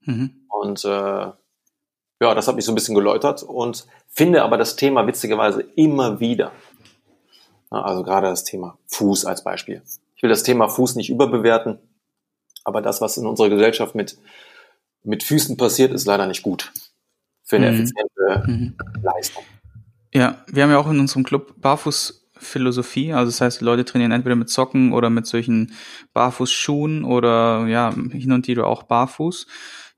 Mhm. 0.00 0.48
Und 0.48 0.84
äh, 0.84 0.88
ja, 0.88 2.34
das 2.34 2.48
hat 2.48 2.56
mich 2.56 2.64
so 2.64 2.72
ein 2.72 2.74
bisschen 2.74 2.96
geläutert 2.96 3.44
und 3.44 3.86
finde 4.08 4.42
aber 4.42 4.58
das 4.58 4.74
Thema 4.74 5.06
witzigerweise 5.06 5.62
immer 5.76 6.18
wieder. 6.18 6.50
Ja, 7.70 7.80
also 7.82 8.02
gerade 8.02 8.26
das 8.26 8.42
Thema 8.42 8.76
Fuß 8.88 9.24
als 9.24 9.44
Beispiel. 9.44 9.82
Ich 10.16 10.24
will 10.24 10.30
das 10.30 10.42
Thema 10.42 10.66
Fuß 10.68 10.96
nicht 10.96 11.10
überbewerten, 11.10 11.78
aber 12.64 12.82
das, 12.82 13.00
was 13.00 13.16
in 13.16 13.26
unserer 13.28 13.50
Gesellschaft 13.50 13.94
mit, 13.94 14.18
mit 15.04 15.22
Füßen 15.22 15.56
passiert, 15.56 15.92
ist 15.92 16.06
leider 16.06 16.26
nicht 16.26 16.42
gut 16.42 16.72
für 17.44 17.54
eine 17.54 17.70
mhm. 17.70 17.74
effiziente 17.74 18.48
mhm. 18.48 18.76
Leistung. 19.00 19.44
Ja, 20.12 20.44
wir 20.48 20.62
haben 20.62 20.70
ja 20.70 20.78
auch 20.78 20.90
in 20.90 20.98
unserem 20.98 21.22
Club 21.22 21.54
Barfußphilosophie, 21.60 23.12
also 23.12 23.30
das 23.30 23.40
heißt, 23.40 23.60
die 23.60 23.64
Leute 23.64 23.84
trainieren 23.84 24.10
entweder 24.10 24.34
mit 24.34 24.48
Socken 24.48 24.92
oder 24.92 25.08
mit 25.08 25.26
solchen 25.26 25.72
Barfußschuhen 26.12 27.04
oder 27.04 27.66
ja, 27.68 27.94
hin 27.94 28.32
und 28.32 28.48
wieder 28.48 28.66
auch 28.66 28.82
barfuß, 28.82 29.46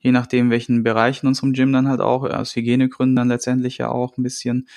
je 0.00 0.12
nachdem, 0.12 0.50
welchen 0.50 0.82
Bereich 0.82 1.22
in 1.22 1.28
unserem 1.28 1.54
Gym 1.54 1.72
dann 1.72 1.88
halt 1.88 2.02
auch, 2.02 2.24
aus 2.24 2.54
Hygienegründen 2.54 3.16
dann 3.16 3.28
letztendlich 3.28 3.78
ja 3.78 3.88
auch 3.88 4.18
ein 4.18 4.22
bisschen. 4.22 4.68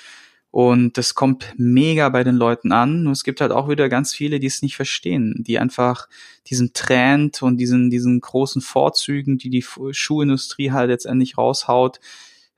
Und 0.50 0.96
das 0.96 1.14
kommt 1.14 1.52
mega 1.58 2.08
bei 2.08 2.24
den 2.24 2.36
Leuten 2.36 2.72
an. 2.72 3.02
Nur 3.02 3.12
es 3.12 3.24
gibt 3.24 3.42
halt 3.42 3.52
auch 3.52 3.68
wieder 3.68 3.90
ganz 3.90 4.14
viele, 4.14 4.40
die 4.40 4.46
es 4.46 4.62
nicht 4.62 4.74
verstehen, 4.74 5.34
die 5.46 5.58
einfach 5.58 6.08
diesen 6.46 6.72
Trend 6.72 7.42
und 7.42 7.58
diesen, 7.58 7.90
diesen 7.90 8.22
großen 8.22 8.62
Vorzügen, 8.62 9.36
die 9.36 9.50
die 9.50 9.62
Schuhindustrie 9.90 10.72
halt 10.72 10.88
letztendlich 10.88 11.36
raushaut, 11.36 12.00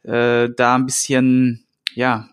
äh, 0.05 0.49
da 0.57 0.77
ein 0.77 0.87
bisschen, 0.87 1.65
ja, 1.93 2.29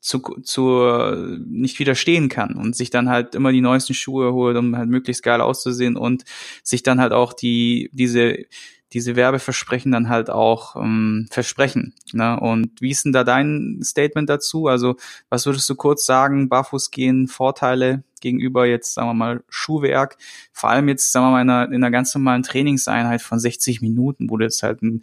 zu, 0.00 0.20
zu 0.42 1.38
nicht 1.46 1.78
widerstehen 1.78 2.28
kann 2.28 2.54
und 2.54 2.74
sich 2.74 2.90
dann 2.90 3.08
halt 3.08 3.34
immer 3.34 3.52
die 3.52 3.60
neuesten 3.60 3.94
Schuhe 3.94 4.32
holt, 4.32 4.56
um 4.56 4.76
halt 4.76 4.88
möglichst 4.88 5.22
geil 5.22 5.40
auszusehen 5.40 5.96
und 5.96 6.24
sich 6.62 6.82
dann 6.82 7.00
halt 7.00 7.12
auch 7.12 7.32
die 7.32 7.90
diese 7.92 8.46
diese 8.92 9.14
Werbeversprechen 9.14 9.92
dann 9.92 10.08
halt 10.08 10.30
auch 10.30 10.74
ähm, 10.76 11.28
versprechen. 11.30 11.94
Ne? 12.12 12.38
Und 12.40 12.80
wie 12.80 12.90
ist 12.90 13.04
denn 13.04 13.12
da 13.12 13.22
dein 13.22 13.80
Statement 13.82 14.28
dazu? 14.28 14.66
Also 14.66 14.96
was 15.28 15.46
würdest 15.46 15.68
du 15.70 15.76
kurz 15.76 16.04
sagen, 16.04 16.48
Barfuß 16.48 16.90
gehen, 16.90 17.28
Vorteile 17.28 18.02
gegenüber 18.20 18.66
jetzt, 18.66 18.94
sagen 18.94 19.08
wir 19.08 19.14
mal, 19.14 19.44
Schuhwerk, 19.48 20.16
vor 20.52 20.70
allem 20.70 20.88
jetzt, 20.88 21.12
sagen 21.12 21.26
wir 21.26 21.30
mal, 21.30 21.42
in 21.42 21.50
einer, 21.50 21.66
in 21.68 21.76
einer 21.76 21.90
ganz 21.90 22.14
normalen 22.14 22.42
Trainingseinheit 22.42 23.22
von 23.22 23.38
60 23.38 23.80
Minuten, 23.80 24.28
wo 24.28 24.36
du 24.36 24.44
jetzt 24.44 24.62
halt 24.62 24.82
ein 24.82 25.02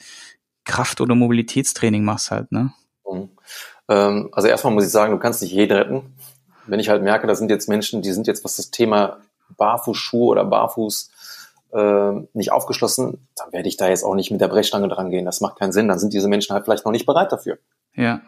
Kraft- 0.66 1.00
oder 1.00 1.16
Mobilitätstraining 1.16 2.04
machst 2.04 2.30
halt, 2.30 2.52
ne? 2.52 2.74
Mhm. 3.10 3.30
Ähm, 3.90 4.30
also 4.32 4.48
erstmal 4.48 4.74
muss 4.74 4.86
ich 4.86 4.92
sagen, 4.92 5.14
du 5.14 5.20
kannst 5.20 5.42
nicht 5.42 5.54
jeden 5.54 5.76
retten. 5.76 6.14
Wenn 6.66 6.80
ich 6.80 6.90
halt 6.90 7.04
merke, 7.04 7.28
da 7.28 7.36
sind 7.36 7.50
jetzt 7.50 7.70
Menschen, 7.70 8.02
die 8.02 8.12
sind 8.12 8.28
jetzt, 8.28 8.44
was 8.44 8.58
das 8.58 8.72
Thema 8.72 9.18
Barfußschuhe 9.56 10.28
oder 10.28 10.46
Barfuß 10.46 11.12
äh, 11.74 12.12
nicht 12.34 12.52
aufgeschlossen, 12.52 13.28
dann 13.36 13.54
werde 13.54 13.70
ich 13.70 13.78
da 13.78 13.88
jetzt 13.88 14.04
auch 14.04 14.16
nicht 14.16 14.32
mit 14.32 14.42
der 14.42 14.50
Brechstange 14.50 14.90
dran 14.90 15.10
gehen. 15.10 15.26
Das 15.26 15.42
macht 15.42 15.58
keinen 15.58 15.72
Sinn. 15.72 15.88
Dann 15.88 16.00
sind 16.00 16.14
diese 16.14 16.28
Menschen 16.28 16.54
halt 16.54 16.66
vielleicht 16.66 16.86
noch 16.86 16.92
nicht 16.92 17.06
bereit 17.06 17.32
dafür. 17.32 17.58
Ja. 17.94 18.22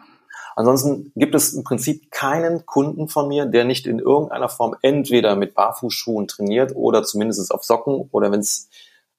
Ansonsten 0.56 1.12
gibt 1.14 1.34
es 1.34 1.52
im 1.52 1.64
Prinzip 1.64 2.10
keinen 2.10 2.66
Kunden 2.66 3.08
von 3.08 3.28
mir, 3.28 3.46
der 3.46 3.64
nicht 3.64 3.86
in 3.86 3.98
irgendeiner 3.98 4.48
Form 4.48 4.74
entweder 4.82 5.36
mit 5.36 5.54
Barfußschuhen 5.54 6.26
trainiert 6.26 6.72
oder 6.74 7.02
zumindest 7.02 7.52
auf 7.54 7.64
Socken 7.64 8.08
oder 8.10 8.32
wenn 8.32 8.40
es 8.40 8.68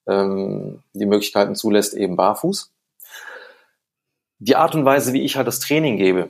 ähm, 0.08 0.84
die 0.94 1.06
Möglichkeiten 1.06 1.56
zulässt, 1.56 1.94
eben 1.94 2.16
barfuß 2.16 2.71
die 4.42 4.56
Art 4.56 4.74
und 4.74 4.86
Weise, 4.86 5.14
wie 5.14 5.22
ich 5.22 5.38
halt 5.38 5.48
das 5.48 5.60
Training 5.60 5.98
gebe, 5.98 6.30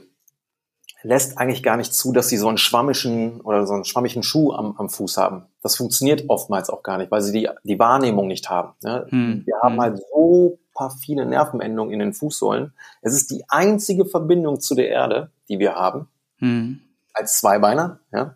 lässt 1.01 1.37
eigentlich 1.37 1.63
gar 1.63 1.77
nicht 1.77 1.93
zu, 1.93 2.11
dass 2.11 2.27
sie 2.27 2.37
so 2.37 2.47
einen 2.47 2.57
schwammischen 2.57 3.41
oder 3.41 3.65
so 3.65 3.73
einen 3.73 3.85
schwammigen 3.85 4.21
Schuh 4.21 4.51
am, 4.51 4.75
am 4.77 4.89
Fuß 4.89 5.17
haben. 5.17 5.45
Das 5.61 5.77
funktioniert 5.77 6.25
oftmals 6.27 6.69
auch 6.69 6.83
gar 6.83 6.97
nicht, 6.97 7.09
weil 7.09 7.21
sie 7.21 7.31
die, 7.31 7.49
die 7.63 7.79
Wahrnehmung 7.79 8.27
nicht 8.27 8.49
haben. 8.49 8.73
Ne? 8.83 9.07
Hm. 9.09 9.43
Wir 9.45 9.55
haben 9.63 9.75
hm. 9.75 9.81
halt 9.81 10.03
so 10.13 10.59
paar 10.73 10.91
viele 10.91 11.25
Nervenendungen 11.25 11.93
in 11.93 11.99
den 11.99 12.13
Fußsohlen. 12.13 12.73
Es 13.01 13.13
ist 13.13 13.31
die 13.31 13.43
einzige 13.47 14.05
Verbindung 14.05 14.59
zu 14.59 14.75
der 14.75 14.89
Erde, 14.89 15.31
die 15.47 15.59
wir 15.59 15.75
haben, 15.75 16.07
hm. 16.37 16.81
als 17.13 17.39
Zweibeiner. 17.39 17.99
Ja? 18.11 18.35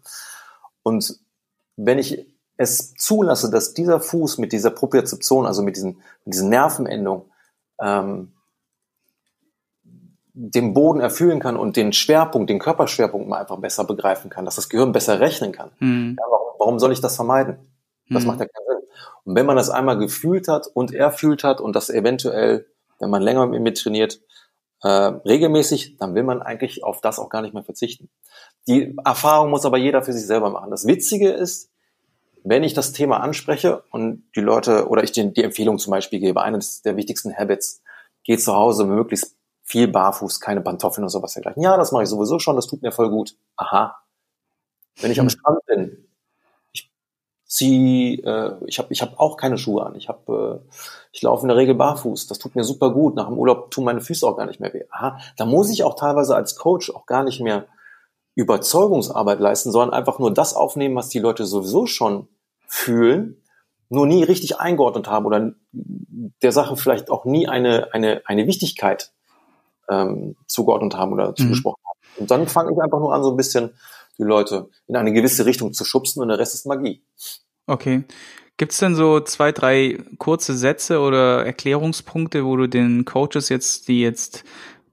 Und 0.84 1.20
wenn 1.75 2.00
ich 2.00 2.25
es 2.58 2.94
zulasse, 2.94 3.51
dass 3.51 3.74
dieser 3.74 4.00
Fuß 4.00 4.38
mit 4.38 4.53
dieser 4.53 4.72
Propriozeption, 4.72 5.46
also 5.46 5.62
mit 5.62 5.75
diesen, 5.75 5.98
mit 6.24 6.34
diesen 6.34 6.50
Nervenendungen, 6.50 7.24
ähm, 7.82 8.32
den 10.37 10.73
Boden 10.73 10.99
erfüllen 10.99 11.39
kann 11.39 11.55
und 11.55 11.77
den 11.77 11.93
Schwerpunkt, 11.93 12.49
den 12.49 12.59
Körperschwerpunkt 12.59 13.29
mal 13.29 13.39
einfach 13.39 13.57
besser 13.57 13.85
begreifen 13.85 14.29
kann, 14.29 14.43
dass 14.43 14.55
das 14.55 14.67
Gehirn 14.67 14.91
besser 14.91 15.21
rechnen 15.21 15.53
kann. 15.53 15.71
Mhm. 15.79 16.17
Ja, 16.19 16.25
warum, 16.29 16.59
warum, 16.59 16.79
soll 16.79 16.91
ich 16.91 16.99
das 16.99 17.15
vermeiden? 17.15 17.57
Das 18.09 18.23
mhm. 18.23 18.27
macht 18.27 18.39
ja 18.41 18.45
keinen 18.45 18.65
Sinn. 18.67 18.89
Und 19.23 19.35
wenn 19.35 19.45
man 19.45 19.55
das 19.55 19.69
einmal 19.69 19.97
gefühlt 19.97 20.49
hat 20.49 20.67
und 20.67 20.93
erfühlt 20.93 21.45
hat 21.45 21.61
und 21.61 21.73
das 21.73 21.89
eventuell, 21.89 22.65
wenn 22.99 23.09
man 23.09 23.21
länger 23.21 23.47
mit 23.47 23.61
mir 23.61 23.73
trainiert, 23.73 24.19
äh, 24.83 24.89
regelmäßig, 24.89 25.95
dann 25.97 26.15
will 26.15 26.23
man 26.23 26.41
eigentlich 26.41 26.83
auf 26.83 26.99
das 26.99 27.17
auch 27.17 27.29
gar 27.29 27.41
nicht 27.41 27.53
mehr 27.53 27.63
verzichten. 27.63 28.09
Die 28.67 28.93
Erfahrung 29.05 29.49
muss 29.49 29.65
aber 29.65 29.77
jeder 29.77 30.03
für 30.03 30.11
sich 30.11 30.27
selber 30.27 30.49
machen. 30.49 30.69
Das 30.69 30.85
Witzige 30.85 31.31
ist, 31.31 31.71
wenn 32.43 32.63
ich 32.63 32.73
das 32.73 32.91
Thema 32.91 33.21
anspreche 33.21 33.83
und 33.89 34.23
die 34.35 34.41
Leute 34.41 34.89
oder 34.89 35.01
ich 35.03 35.13
die, 35.13 35.33
die 35.33 35.43
Empfehlung 35.43 35.79
zum 35.79 35.91
Beispiel 35.91 36.19
gebe, 36.19 36.41
eines 36.41 36.81
der 36.81 36.97
wichtigsten 36.97 37.33
Habits, 37.35 37.81
geh 38.25 38.37
zu 38.37 38.53
Hause 38.53 38.85
möglichst 38.85 39.35
viel 39.65 39.88
barfuß, 39.88 40.39
keine 40.39 40.62
Pantoffeln 40.62 41.03
und 41.03 41.10
sowas 41.10 41.34
dergleichen. 41.34 41.62
Ja, 41.62 41.75
das 41.75 41.91
mache 41.91 42.03
ich 42.03 42.10
sowieso 42.10 42.38
schon, 42.38 42.55
das 42.55 42.67
tut 42.67 42.84
mir 42.84 42.91
voll 42.91 43.10
gut. 43.10 43.36
Aha. 43.57 43.98
Wenn 45.01 45.12
ich 45.12 45.19
am 45.19 45.25
hm. 45.25 45.31
Strand 45.31 45.65
bin, 45.65 46.07
ich 46.72 46.91
zieh, 47.45 48.22
äh, 48.24 48.55
ich 48.67 48.77
habe 48.77 48.93
ich 48.93 49.01
hab 49.01 49.19
auch 49.19 49.38
keine 49.38 49.57
Schuhe 49.57 49.84
an. 49.84 49.95
Ich 49.95 50.07
habe, 50.07 50.62
äh, 50.63 50.69
ich 51.12 51.24
laufe 51.24 51.41
in 51.41 51.48
der 51.48 51.57
Regel 51.57 51.74
barfuß. 51.74 52.27
Das 52.27 52.38
tut 52.38 52.55
mir 52.55 52.63
super 52.63 52.91
gut. 52.91 53.15
Nach 53.15 53.27
dem 53.27 53.39
Urlaub 53.39 53.72
tun 53.72 53.86
meine 53.86 54.01
Füße 54.01 54.25
auch 54.25 54.38
gar 54.38 54.45
nicht 54.45 54.60
mehr 54.60 54.72
weh. 54.72 54.84
Aha. 54.91 55.17
Da 55.36 55.45
muss 55.45 55.72
ich 55.72 55.84
auch 55.84 55.95
teilweise 55.95 56.36
als 56.36 56.55
Coach 56.55 56.91
auch 56.91 57.07
gar 57.07 57.24
nicht 57.24 57.41
mehr 57.41 57.65
Überzeugungsarbeit 58.36 59.39
leisten, 59.39 59.72
sondern 59.72 59.98
einfach 59.98 60.19
nur 60.19 60.31
das 60.31 60.53
aufnehmen, 60.53 60.95
was 60.95 61.10
die 61.10 61.19
Leute 61.19 61.45
sowieso 61.45 61.88
schon 61.88 62.27
fühlen, 62.67 63.41
nur 63.89 64.05
nie 64.05 64.24
richtig 64.24 64.60
eingeordnet 64.60 65.07
haben 65.07 65.25
oder 65.25 65.53
der 65.72 66.51
Sache 66.51 66.75
vielleicht 66.77 67.10
auch 67.10 67.25
nie 67.25 67.48
eine, 67.48 67.93
eine, 67.93 68.22
eine 68.25 68.45
Wichtigkeit 68.45 69.14
ähm, 69.89 70.35
zugeordnet 70.47 70.95
haben 70.95 71.13
oder 71.13 71.29
mhm. 71.29 71.35
zugesprochen 71.35 71.81
haben. 71.85 71.99
Und 72.17 72.31
dann 72.31 72.47
fange 72.47 72.71
ich 72.71 72.81
einfach 72.81 72.99
nur 72.99 73.13
an, 73.13 73.23
so 73.23 73.31
ein 73.31 73.37
bisschen 73.37 73.71
die 74.17 74.23
Leute 74.23 74.69
in 74.87 74.95
eine 74.95 75.11
gewisse 75.11 75.45
Richtung 75.45 75.73
zu 75.73 75.83
schubsen 75.83 76.21
und 76.21 76.29
der 76.29 76.39
Rest 76.39 76.55
ist 76.55 76.65
Magie. 76.65 77.03
Okay. 77.67 78.03
Gibt's 78.57 78.77
denn 78.77 78.95
so 78.95 79.19
zwei, 79.19 79.51
drei 79.51 79.97
kurze 80.17 80.55
Sätze 80.55 80.99
oder 80.99 81.45
Erklärungspunkte, 81.45 82.45
wo 82.45 82.55
du 82.55 82.67
den 82.67 83.03
Coaches 83.03 83.49
jetzt, 83.49 83.89
die 83.89 83.99
jetzt 83.99 84.45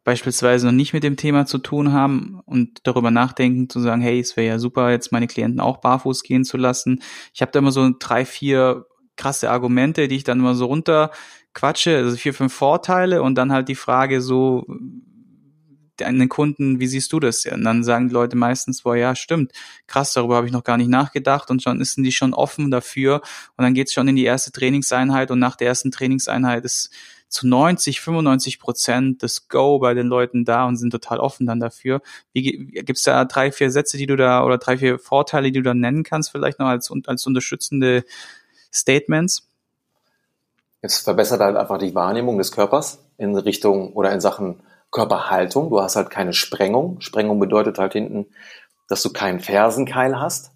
beispielsweise 0.03 0.67
noch 0.67 0.73
nicht 0.73 0.93
mit 0.93 1.05
dem 1.05 1.17
Thema 1.17 1.47
zu 1.47 1.59
tun 1.59 1.93
haben 1.93 2.41
und 2.45 2.81
darüber 2.83 3.13
nachdenken, 3.13 3.69
zu 3.69 3.79
sagen, 3.79 4.03
hey, 4.03 4.19
es 4.19 4.37
wäre 4.37 4.49
ja 4.49 4.59
super, 4.59 4.91
jetzt 4.91 5.13
meine 5.13 5.29
Klienten 5.29 5.61
auch 5.61 5.77
barfuß 5.77 6.25
gehen 6.25 6.45
zu 6.45 6.57
lassen. 6.57 7.03
Ich 7.35 7.41
habe 7.41 7.53
da 7.53 7.61
immer 7.61 7.71
so 7.71 7.89
drei, 7.97 8.25
vier 8.25 8.87
krasse 9.17 9.51
Argumente, 9.51 10.09
die 10.09 10.17
ich 10.17 10.25
dann 10.25 10.41
immer 10.41 10.57
so 10.57 10.67
runter 10.67 11.13
quatsche, 11.55 11.97
also 11.97 12.17
vier, 12.17 12.35
fünf 12.35 12.53
Vorteile 12.53 13.23
und 13.23 13.37
dann 13.37 13.53
halt 13.53 13.69
die 13.69 13.75
Frage 13.75 14.21
so, 14.21 14.67
einen 16.01 16.29
Kunden, 16.29 16.81
wie 16.81 16.87
siehst 16.87 17.13
du 17.13 17.21
das? 17.21 17.47
Und 17.47 17.65
dann 17.65 17.85
sagen 17.85 18.09
die 18.09 18.15
Leute 18.15 18.37
meistens, 18.37 18.83
boah, 18.83 18.97
ja, 18.97 19.15
stimmt, 19.15 19.53
krass, 19.87 20.13
darüber 20.13 20.37
habe 20.37 20.47
ich 20.47 20.53
noch 20.53 20.65
gar 20.65 20.77
nicht 20.77 20.89
nachgedacht 20.89 21.51
und 21.51 21.63
schon 21.63 21.83
sind 21.85 22.05
die 22.05 22.13
schon 22.13 22.35
offen 22.35 22.71
dafür 22.71 23.21
und 23.57 23.63
dann 23.63 23.75
geht's 23.75 23.93
schon 23.93 24.09
in 24.09 24.17
die 24.17 24.25
erste 24.25 24.53
Trainingseinheit 24.53 25.31
und 25.31 25.39
nach 25.39 25.57
der 25.57 25.69
ersten 25.69 25.91
Trainingseinheit 25.91 26.65
ist 26.65 26.91
zu 27.29 27.47
90, 27.47 28.01
95 28.01 28.59
Prozent 28.59 29.23
das 29.23 29.49
Go 29.49 29.79
bei 29.79 29.95
den 29.95 30.07
Leuten 30.07 30.45
da 30.45 30.67
und 30.67 30.77
sind 30.77 30.91
total 30.91 31.19
offen 31.19 31.47
dann 31.47 31.61
dafür. 31.61 32.03
Wie 32.33 32.43
gibt's 32.43 33.03
da 33.05 33.25
drei, 33.25 33.51
vier 33.53 33.71
Sätze, 33.71 33.97
die 33.97 34.07
du 34.07 34.17
da 34.17 34.45
oder 34.45 34.59
drei, 34.59 34.77
vier 34.77 34.99
Vorteile, 34.99 35.51
die 35.51 35.59
du 35.59 35.63
da 35.63 35.75
nennen 35.75 36.03
kannst, 36.03 36.31
vielleicht 36.31 36.59
noch 36.59 36.67
als, 36.67 36.93
als 37.07 37.27
unterstützende 37.27 38.05
Statements? 38.73 39.49
Es 40.83 40.99
verbessert 40.99 41.41
halt 41.41 41.57
einfach 41.57 41.79
die 41.79 41.95
Wahrnehmung 41.95 42.39
des 42.39 42.51
Körpers 42.51 42.99
in 43.17 43.37
Richtung 43.37 43.93
oder 43.93 44.13
in 44.13 44.21
Sachen 44.21 44.61
Körperhaltung. 44.91 45.71
Du 45.71 45.81
hast 45.81 45.97
halt 45.97 46.11
keine 46.11 46.33
Sprengung. 46.33 47.01
Sprengung 47.01 47.39
bedeutet 47.39 47.79
halt 47.79 47.93
hinten, 47.93 48.27
dass 48.89 49.03
du 49.03 49.13
keinen 49.13 49.41
Fersenkeil 49.41 50.21
hast. 50.21 50.51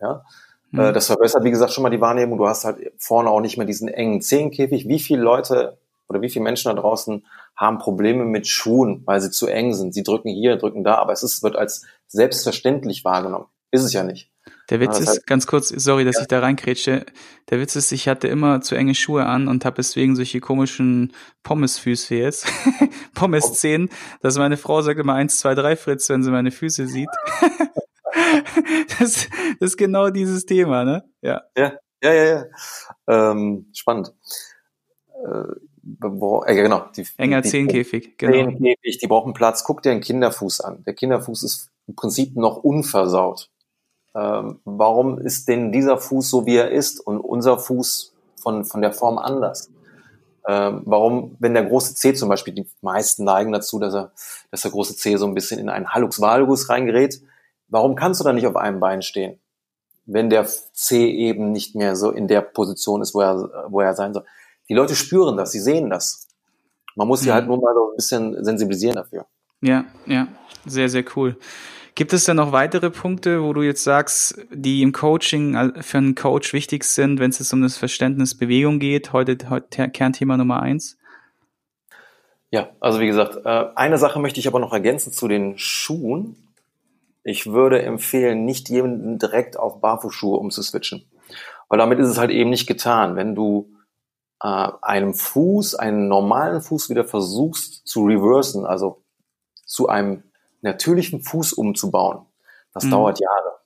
Ja. 0.00 0.24
Mhm. 0.70 0.94
Das 0.94 1.06
verbessert, 1.06 1.42
wie 1.42 1.50
gesagt, 1.50 1.72
schon 1.72 1.82
mal 1.82 1.90
die 1.90 2.00
Wahrnehmung. 2.00 2.38
Du 2.38 2.46
hast 2.46 2.64
halt 2.64 2.92
vorne 2.98 3.30
auch 3.30 3.40
nicht 3.40 3.56
mehr 3.56 3.66
diesen 3.66 3.88
engen 3.88 4.20
Zehenkäfig. 4.20 4.88
Wie 4.88 5.00
viele 5.00 5.22
Leute 5.22 5.78
oder 6.08 6.22
wie 6.22 6.30
viele 6.30 6.44
Menschen 6.44 6.74
da 6.74 6.80
draußen 6.80 7.26
haben 7.56 7.78
Probleme 7.78 8.24
mit 8.24 8.46
Schuhen, 8.46 9.02
weil 9.06 9.20
sie 9.20 9.30
zu 9.30 9.48
eng 9.48 9.74
sind? 9.74 9.92
Sie 9.92 10.04
drücken 10.04 10.30
hier, 10.30 10.56
drücken 10.56 10.84
da, 10.84 10.96
aber 10.96 11.12
es 11.12 11.24
ist, 11.24 11.42
wird 11.42 11.56
als 11.56 11.84
selbstverständlich 12.06 13.04
wahrgenommen. 13.04 13.46
Ist 13.72 13.82
es 13.82 13.92
ja 13.92 14.04
nicht. 14.04 14.29
Der 14.70 14.80
Witz 14.80 14.98
ja, 14.98 15.12
ist, 15.12 15.26
ganz 15.26 15.46
kurz, 15.46 15.68
sorry, 15.68 16.04
dass 16.04 16.16
ja. 16.16 16.22
ich 16.22 16.28
da 16.28 16.38
reinkrätsche. 16.40 17.04
Der 17.50 17.60
Witz 17.60 17.74
ist, 17.74 17.90
ich 17.92 18.08
hatte 18.08 18.28
immer 18.28 18.60
zu 18.60 18.76
enge 18.76 18.94
Schuhe 18.94 19.26
an 19.26 19.48
und 19.48 19.64
habe 19.64 19.76
deswegen 19.76 20.14
solche 20.14 20.40
komischen 20.40 21.12
Pommesfüße 21.42 22.14
jetzt. 22.14 22.46
Pommes-Zehen, 23.14 23.90
dass 24.20 24.38
meine 24.38 24.56
Frau 24.56 24.80
sagt 24.82 25.00
immer 25.00 25.14
eins, 25.14 25.40
zwei, 25.40 25.54
drei 25.54 25.76
Fritz, 25.76 26.08
wenn 26.08 26.22
sie 26.22 26.30
meine 26.30 26.52
Füße 26.52 26.86
sieht. 26.86 27.08
das, 28.98 29.28
das 29.58 29.70
ist 29.70 29.76
genau 29.76 30.10
dieses 30.10 30.46
Thema, 30.46 30.84
ne? 30.84 31.04
Ja. 31.20 31.42
Ja, 31.56 31.72
ja, 32.02 32.12
ja, 32.12 32.24
ja. 32.24 32.44
Ähm, 33.08 33.66
spannend. 33.74 34.14
Äh, 35.24 35.54
wo, 35.82 36.44
äh, 36.44 36.54
genau. 36.54 36.86
Die, 36.96 37.06
Enger 37.16 37.42
Zehenkäfig, 37.42 38.16
genau. 38.18 38.32
Zehenkäfig, 38.32 38.98
die 38.98 39.06
brauchen 39.06 39.34
Platz. 39.34 39.64
Guck 39.64 39.82
dir 39.82 39.90
einen 39.90 40.00
Kinderfuß 40.00 40.60
an. 40.60 40.84
Der 40.84 40.94
Kinderfuß 40.94 41.42
ist 41.42 41.70
im 41.88 41.96
Prinzip 41.96 42.36
noch 42.36 42.58
unversaut 42.58 43.50
ähm, 44.14 44.60
warum 44.64 45.18
ist 45.18 45.48
denn 45.48 45.72
dieser 45.72 45.98
Fuß 45.98 46.30
so, 46.30 46.46
wie 46.46 46.56
er 46.56 46.70
ist 46.70 47.00
und 47.00 47.20
unser 47.20 47.58
Fuß 47.58 48.14
von, 48.40 48.64
von 48.64 48.82
der 48.82 48.92
Form 48.92 49.18
anders? 49.18 49.70
Ähm, 50.48 50.82
warum, 50.86 51.36
wenn 51.38 51.54
der 51.54 51.64
große 51.64 51.94
C 51.94 52.14
zum 52.14 52.28
Beispiel, 52.28 52.54
die 52.54 52.66
meisten 52.80 53.24
neigen 53.24 53.52
dazu, 53.52 53.78
dass, 53.78 53.94
er, 53.94 54.12
dass 54.50 54.62
der 54.62 54.70
große 54.70 54.96
C 54.96 55.16
so 55.16 55.26
ein 55.26 55.34
bisschen 55.34 55.60
in 55.60 55.68
einen 55.68 55.90
Hallux 55.90 56.20
Valgus 56.20 56.68
reingerät, 56.68 57.20
warum 57.68 57.94
kannst 57.94 58.20
du 58.20 58.24
da 58.24 58.32
nicht 58.32 58.46
auf 58.46 58.56
einem 58.56 58.80
Bein 58.80 59.02
stehen? 59.02 59.38
Wenn 60.06 60.30
der 60.30 60.46
C 60.72 61.10
eben 61.10 61.52
nicht 61.52 61.76
mehr 61.76 61.94
so 61.94 62.10
in 62.10 62.26
der 62.26 62.40
Position 62.40 63.02
ist, 63.02 63.14
wo 63.14 63.20
er, 63.20 63.66
wo 63.68 63.80
er 63.80 63.94
sein 63.94 64.14
soll. 64.14 64.24
Die 64.68 64.74
Leute 64.74 64.96
spüren 64.96 65.36
das, 65.36 65.52
sie 65.52 65.60
sehen 65.60 65.90
das. 65.90 66.26
Man 66.96 67.06
muss 67.06 67.20
sie 67.20 67.28
mhm. 67.28 67.34
halt 67.34 67.46
nur 67.46 67.60
mal 67.60 67.74
so 67.74 67.90
ein 67.90 67.96
bisschen 67.96 68.44
sensibilisieren 68.44 68.96
dafür. 68.96 69.26
Ja, 69.60 69.84
ja, 70.06 70.26
sehr, 70.66 70.88
sehr 70.88 71.04
cool. 71.14 71.36
Gibt 71.94 72.12
es 72.12 72.24
denn 72.24 72.36
noch 72.36 72.52
weitere 72.52 72.90
Punkte, 72.90 73.42
wo 73.42 73.52
du 73.52 73.62
jetzt 73.62 73.84
sagst, 73.84 74.46
die 74.50 74.82
im 74.82 74.92
Coaching 74.92 75.74
für 75.82 75.98
einen 75.98 76.14
Coach 76.14 76.52
wichtig 76.52 76.84
sind, 76.84 77.18
wenn 77.18 77.30
es 77.30 77.38
jetzt 77.38 77.52
um 77.52 77.62
das 77.62 77.76
Verständnis 77.76 78.36
Bewegung 78.36 78.78
geht? 78.78 79.12
Heute, 79.12 79.36
heute 79.50 79.88
Kernthema 79.90 80.36
Nummer 80.36 80.62
eins. 80.62 80.96
Ja, 82.50 82.70
also 82.80 83.00
wie 83.00 83.06
gesagt, 83.06 83.44
äh, 83.44 83.66
eine 83.76 83.98
Sache 83.98 84.18
möchte 84.18 84.40
ich 84.40 84.48
aber 84.48 84.58
noch 84.58 84.72
ergänzen 84.72 85.12
zu 85.12 85.28
den 85.28 85.56
Schuhen. 85.58 86.36
Ich 87.22 87.46
würde 87.46 87.82
empfehlen, 87.82 88.44
nicht 88.44 88.68
jemanden 88.70 89.18
direkt 89.18 89.56
auf 89.56 89.80
Barfußschuhe 89.80 90.38
umzuswitchen. 90.38 91.04
Weil 91.68 91.78
damit 91.78 91.98
ist 91.98 92.08
es 92.08 92.18
halt 92.18 92.30
eben 92.30 92.50
nicht 92.50 92.66
getan. 92.66 93.14
Wenn 93.14 93.34
du 93.34 93.72
äh, 94.42 94.68
einem 94.82 95.14
Fuß, 95.14 95.76
einen 95.76 96.08
normalen 96.08 96.60
Fuß 96.60 96.90
wieder 96.90 97.04
versuchst 97.04 97.86
zu 97.86 98.04
reversen, 98.04 98.64
also 98.64 99.02
zu 99.64 99.88
einem 99.88 100.24
natürlichen 100.62 101.22
Fuß 101.22 101.52
umzubauen, 101.52 102.26
das 102.72 102.84
mhm. 102.84 102.90
dauert 102.90 103.20
Jahre. 103.20 103.60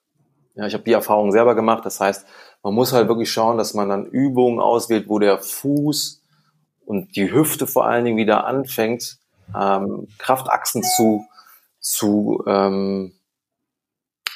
Ja, 0.54 0.66
ich 0.66 0.74
habe 0.74 0.84
die 0.84 0.92
Erfahrung 0.92 1.32
selber 1.32 1.54
gemacht. 1.54 1.84
Das 1.84 2.00
heißt, 2.00 2.26
man 2.62 2.74
muss 2.74 2.92
halt 2.92 3.08
wirklich 3.08 3.30
schauen, 3.30 3.58
dass 3.58 3.74
man 3.74 3.88
dann 3.88 4.06
Übungen 4.06 4.60
auswählt, 4.60 5.08
wo 5.08 5.18
der 5.18 5.38
Fuß 5.38 6.22
und 6.86 7.16
die 7.16 7.32
Hüfte 7.32 7.66
vor 7.66 7.86
allen 7.86 8.04
Dingen 8.04 8.16
wieder 8.16 8.46
anfängt, 8.46 9.18
ähm, 9.58 10.08
Kraftachsen 10.18 10.82
zu, 10.82 11.26
zu, 11.80 12.44
ähm, 12.46 13.12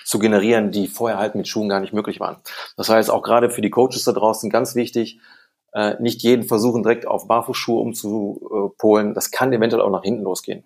zu 0.05 0.19
generieren, 0.19 0.73
die 0.73 0.89
vorher 0.89 1.19
halt 1.19 1.35
mit 1.35 1.47
Schuhen 1.47 1.69
gar 1.69 1.81
nicht 1.81 1.93
möglich 1.93 2.19
waren. 2.21 2.39
Das 2.77 2.89
heißt, 2.89 3.11
auch 3.11 3.23
gerade 3.23 3.51
für 3.51 3.61
die 3.61 3.71
Coaches 3.71 4.05
da 4.05 4.13
draußen 4.13 4.51
ganz 4.51 4.75
wichtig, 4.75 5.21
äh, 5.73 5.95
nicht 6.01 6.23
jeden 6.23 6.49
versuchen, 6.49 6.83
direkt 6.83 7.07
auf 7.07 7.29
Barfußschuhe 7.29 7.81
umzupolen. 7.81 9.15
Das 9.15 9.31
kann 9.31 9.53
eventuell 9.53 9.83
auch 9.83 9.91
nach 9.91 10.03
hinten 10.03 10.25
losgehen 10.25 10.65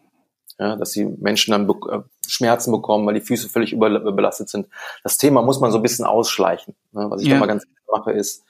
ja, 0.62 0.76
dass 0.76 0.92
die 0.92 1.04
Menschen 1.04 1.50
dann 1.50 1.66
be 1.66 1.74
äh, 1.90 2.00
Schmerzen 2.28 2.70
bekommen, 2.70 3.04
weil 3.06 3.14
die 3.14 3.20
Füße 3.20 3.48
völlig 3.48 3.72
überbelastet 3.72 4.48
sind. 4.48 4.68
Das 5.02 5.18
Thema 5.18 5.42
muss 5.42 5.60
man 5.60 5.72
so 5.72 5.78
ein 5.78 5.82
bisschen 5.82 6.04
ausschleichen. 6.04 6.74
Ne? 6.92 7.10
Was 7.10 7.20
ich 7.20 7.28
ja. 7.28 7.34
da 7.34 7.40
mal 7.40 7.46
ganz 7.46 7.64
mache 7.90 8.12
ist, 8.12 8.44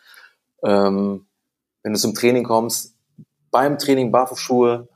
ähm, 0.63 1.27
wenn 1.83 1.93
du 1.95 1.99
zum 1.99 2.15
Training 2.15 2.45
kommst, 2.45 2.95
beim 3.51 3.79
Training 3.79 4.13
Barfußschuhe, 4.13 4.89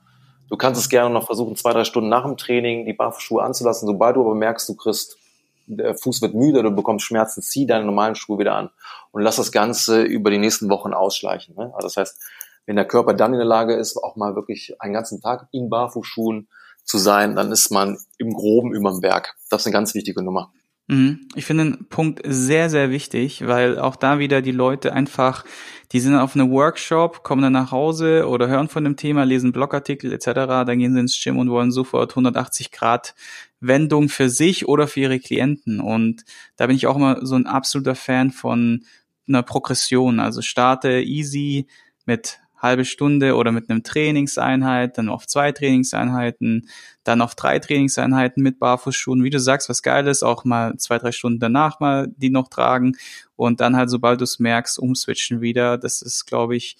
du 0.49 0.57
kannst 0.57 0.79
es 0.79 0.89
gerne 0.89 1.09
noch 1.09 1.25
versuchen, 1.25 1.55
zwei, 1.55 1.73
drei 1.73 1.83
Stunden 1.83 2.09
nach 2.09 2.23
dem 2.23 2.37
Training 2.37 2.85
die 2.85 2.93
Barfußschuhe 2.93 3.41
anzulassen. 3.41 3.87
Sobald 3.87 4.15
du 4.15 4.21
aber 4.21 4.35
merkst, 4.35 4.69
du 4.69 4.75
kriegst, 4.75 5.17
der 5.65 5.95
Fuß 5.95 6.21
wird 6.21 6.35
müde, 6.35 6.63
du 6.63 6.71
bekommst 6.71 7.05
Schmerzen, 7.05 7.41
zieh 7.41 7.65
deine 7.65 7.83
normalen 7.83 8.15
Schuhe 8.15 8.39
wieder 8.39 8.55
an 8.55 8.69
und 9.11 9.23
lass 9.23 9.37
das 9.37 9.51
Ganze 9.51 10.03
über 10.03 10.29
die 10.29 10.37
nächsten 10.37 10.69
Wochen 10.69 10.93
ausschleichen. 10.93 11.55
Ne? 11.55 11.71
Also 11.73 11.87
das 11.87 11.97
heißt, 11.97 12.21
wenn 12.67 12.75
der 12.75 12.85
Körper 12.85 13.13
dann 13.13 13.33
in 13.33 13.39
der 13.39 13.47
Lage 13.47 13.73
ist, 13.73 13.97
auch 13.97 14.15
mal 14.15 14.35
wirklich 14.35 14.79
einen 14.79 14.93
ganzen 14.93 15.19
Tag 15.19 15.47
in 15.51 15.69
Barfußschuhen 15.69 16.47
zu 16.87 16.97
sein, 16.97 17.35
dann 17.35 17.51
ist 17.51 17.69
man 17.69 17.97
im 18.17 18.33
Groben 18.33 18.73
über 18.73 18.91
dem 18.91 19.01
Berg. 19.01 19.35
Das 19.49 19.61
ist 19.61 19.67
eine 19.67 19.73
ganz 19.73 19.93
wichtige 19.93 20.23
Nummer. 20.23 20.51
Mhm. 20.87 21.27
Ich 21.35 21.45
finde 21.45 21.65
den 21.65 21.89
Punkt 21.89 22.21
sehr, 22.25 22.69
sehr 22.69 22.89
wichtig, 22.91 23.45
weil 23.45 23.77
auch 23.77 23.97
da 23.97 24.19
wieder 24.19 24.41
die 24.41 24.53
Leute 24.53 24.93
einfach, 24.93 25.43
die 25.91 25.99
sind 25.99 26.15
auf 26.15 26.33
einem 26.33 26.49
Workshop, 26.49 27.23
kommen 27.23 27.41
dann 27.41 27.53
nach 27.53 27.71
Hause 27.71 28.27
oder 28.27 28.47
hören 28.47 28.69
von 28.69 28.85
dem 28.85 28.95
Thema, 28.95 29.25
lesen 29.25 29.51
Blogartikel 29.51 30.13
etc., 30.13 30.25
dann 30.33 30.79
gehen 30.79 30.93
sie 30.93 31.01
ins 31.01 31.21
Gym 31.21 31.37
und 31.37 31.49
wollen 31.49 31.71
sofort 31.71 32.11
180 32.11 32.71
Grad 32.71 33.15
Wendung 33.59 34.07
für 34.07 34.29
sich 34.29 34.67
oder 34.67 34.87
für 34.87 35.01
ihre 35.01 35.19
Klienten. 35.19 35.81
Und 35.81 36.23
da 36.55 36.67
bin 36.67 36.77
ich 36.77 36.87
auch 36.87 36.95
immer 36.95 37.25
so 37.25 37.35
ein 37.35 37.47
absoluter 37.47 37.95
Fan 37.95 38.31
von 38.31 38.85
einer 39.27 39.43
Progression. 39.43 40.21
Also 40.21 40.41
starte 40.41 41.01
easy 41.01 41.67
mit 42.05 42.39
halbe 42.57 42.85
Stunde 42.85 43.35
oder 43.35 43.51
mit 43.51 43.69
einem 43.69 43.83
Trainingseinheit, 43.83 44.97
dann 44.97 45.09
auf 45.09 45.27
zwei 45.27 45.51
Trainingseinheiten, 45.51 46.69
dann 47.03 47.21
auf 47.21 47.35
drei 47.35 47.59
Trainingseinheiten 47.59 48.41
mit 48.41 48.59
Barfußschuhen, 48.59 49.23
wie 49.23 49.29
du 49.29 49.39
sagst, 49.39 49.69
was 49.69 49.83
geil 49.83 50.07
ist, 50.07 50.23
auch 50.23 50.43
mal 50.43 50.75
zwei, 50.77 50.97
drei 50.97 51.11
Stunden 51.11 51.39
danach 51.39 51.79
mal 51.79 52.07
die 52.17 52.29
noch 52.29 52.47
tragen 52.47 52.97
und 53.35 53.61
dann 53.61 53.75
halt, 53.75 53.89
sobald 53.89 54.19
du 54.19 54.23
es 54.23 54.39
merkst, 54.39 54.79
umswitchen 54.79 55.41
wieder. 55.41 55.77
Das 55.77 56.01
ist, 56.01 56.25
glaube 56.25 56.55
ich, 56.55 56.77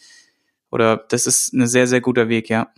oder 0.72 0.98
das 1.10 1.28
ist 1.28 1.54
ein 1.54 1.68
sehr, 1.68 1.88
sehr 1.88 2.02
guter 2.02 2.30
Weg, 2.30 2.50
ja. 2.50 2.70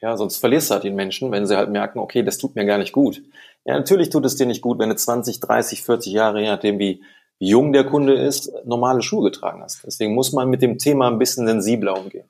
Ja, 0.00 0.16
sonst 0.16 0.38
verlierst 0.38 0.70
du 0.70 0.74
halt 0.74 0.84
den 0.84 0.96
Menschen, 0.96 1.30
wenn 1.30 1.46
sie 1.46 1.56
halt 1.56 1.70
merken, 1.70 2.00
okay, 2.00 2.24
das 2.24 2.36
tut 2.36 2.56
mir 2.56 2.66
gar 2.66 2.78
nicht 2.78 2.92
gut. 2.92 3.22
Ja, 3.64 3.76
natürlich 3.76 4.10
tut 4.10 4.24
es 4.26 4.34
dir 4.34 4.46
nicht 4.46 4.60
gut, 4.60 4.80
wenn 4.80 4.88
du 4.88 4.96
20, 4.96 5.38
30, 5.38 5.82
40 5.82 6.12
Jahre, 6.12 6.40
je 6.40 6.48
nachdem 6.48 6.80
wie 6.80 7.02
jung 7.38 7.72
der 7.72 7.84
Kunde 7.84 8.14
ist, 8.14 8.52
normale 8.64 9.02
Schuhe 9.02 9.30
getragen 9.30 9.62
hast. 9.62 9.82
Deswegen 9.84 10.14
muss 10.14 10.32
man 10.32 10.48
mit 10.48 10.62
dem 10.62 10.78
Thema 10.78 11.08
ein 11.08 11.18
bisschen 11.18 11.46
sensibler 11.46 11.98
umgehen. 11.98 12.26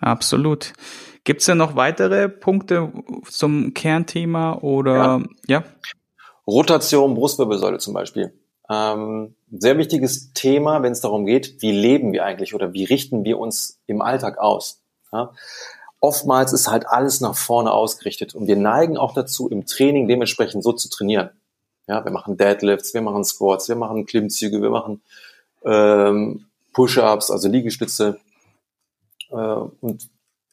Absolut. 0.00 0.72
Gibt 1.24 1.40
es 1.40 1.46
denn 1.46 1.58
noch 1.58 1.76
weitere 1.76 2.28
Punkte 2.28 2.92
zum 3.28 3.74
Kernthema 3.74 4.58
oder 4.60 5.22
ja? 5.46 5.62
ja? 5.62 5.64
Rotation 6.46 7.14
Brustwirbelsäule 7.14 7.78
zum 7.78 7.94
Beispiel. 7.94 8.32
Ähm, 8.70 9.34
sehr 9.50 9.78
wichtiges 9.78 10.32
Thema, 10.32 10.82
wenn 10.82 10.92
es 10.92 11.00
darum 11.00 11.26
geht, 11.26 11.60
wie 11.60 11.72
leben 11.72 12.12
wir 12.12 12.24
eigentlich 12.24 12.54
oder 12.54 12.72
wie 12.72 12.84
richten 12.84 13.24
wir 13.24 13.38
uns 13.38 13.80
im 13.86 14.00
Alltag 14.00 14.38
aus. 14.38 14.82
Ja? 15.12 15.32
Oftmals 15.98 16.52
ist 16.52 16.70
halt 16.70 16.86
alles 16.86 17.20
nach 17.20 17.36
vorne 17.36 17.72
ausgerichtet 17.72 18.34
und 18.34 18.46
wir 18.46 18.56
neigen 18.56 18.96
auch 18.96 19.12
dazu, 19.12 19.48
im 19.48 19.66
Training 19.66 20.08
dementsprechend 20.08 20.62
so 20.62 20.72
zu 20.72 20.88
trainieren. 20.88 21.30
Ja, 21.90 22.04
wir 22.04 22.12
machen 22.12 22.36
Deadlifts, 22.36 22.94
wir 22.94 23.02
machen 23.02 23.24
Squats, 23.24 23.68
wir 23.68 23.74
machen 23.74 24.06
Klimmzüge, 24.06 24.62
wir 24.62 24.70
machen 24.70 25.02
ähm, 25.64 26.46
Push-ups, 26.72 27.32
also 27.32 27.48
Liegestütze. 27.48 28.20
Äh, 29.32 29.34
und 29.34 30.08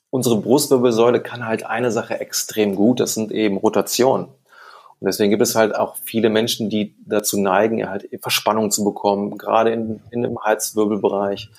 unsere 0.10 0.42
Brustwirbelsäule 0.42 1.22
kann 1.22 1.46
halt 1.46 1.64
eine 1.64 1.92
Sache 1.92 2.20
extrem 2.20 2.74
gut, 2.74 3.00
das 3.00 3.14
sind 3.14 3.32
eben 3.32 3.58
Rotationen. 3.58 4.26
Und 4.26 5.06
deswegen 5.06 5.30
gibt 5.30 5.44
es 5.44 5.54
halt 5.54 5.76
auch 5.76 5.98
viele 6.04 6.32
Menschen, 6.32 6.72
die 6.72 6.96
dazu 7.06 7.40
neigen, 7.40 7.88
halt 7.88 8.10
Verspannung 8.20 8.72
zu 8.72 8.84
bekommen, 8.84 9.38
gerade 9.38 9.70
in, 9.70 10.02
in 10.10 10.24
dem 10.24 10.40
Halswirbelbereich, 10.40 11.52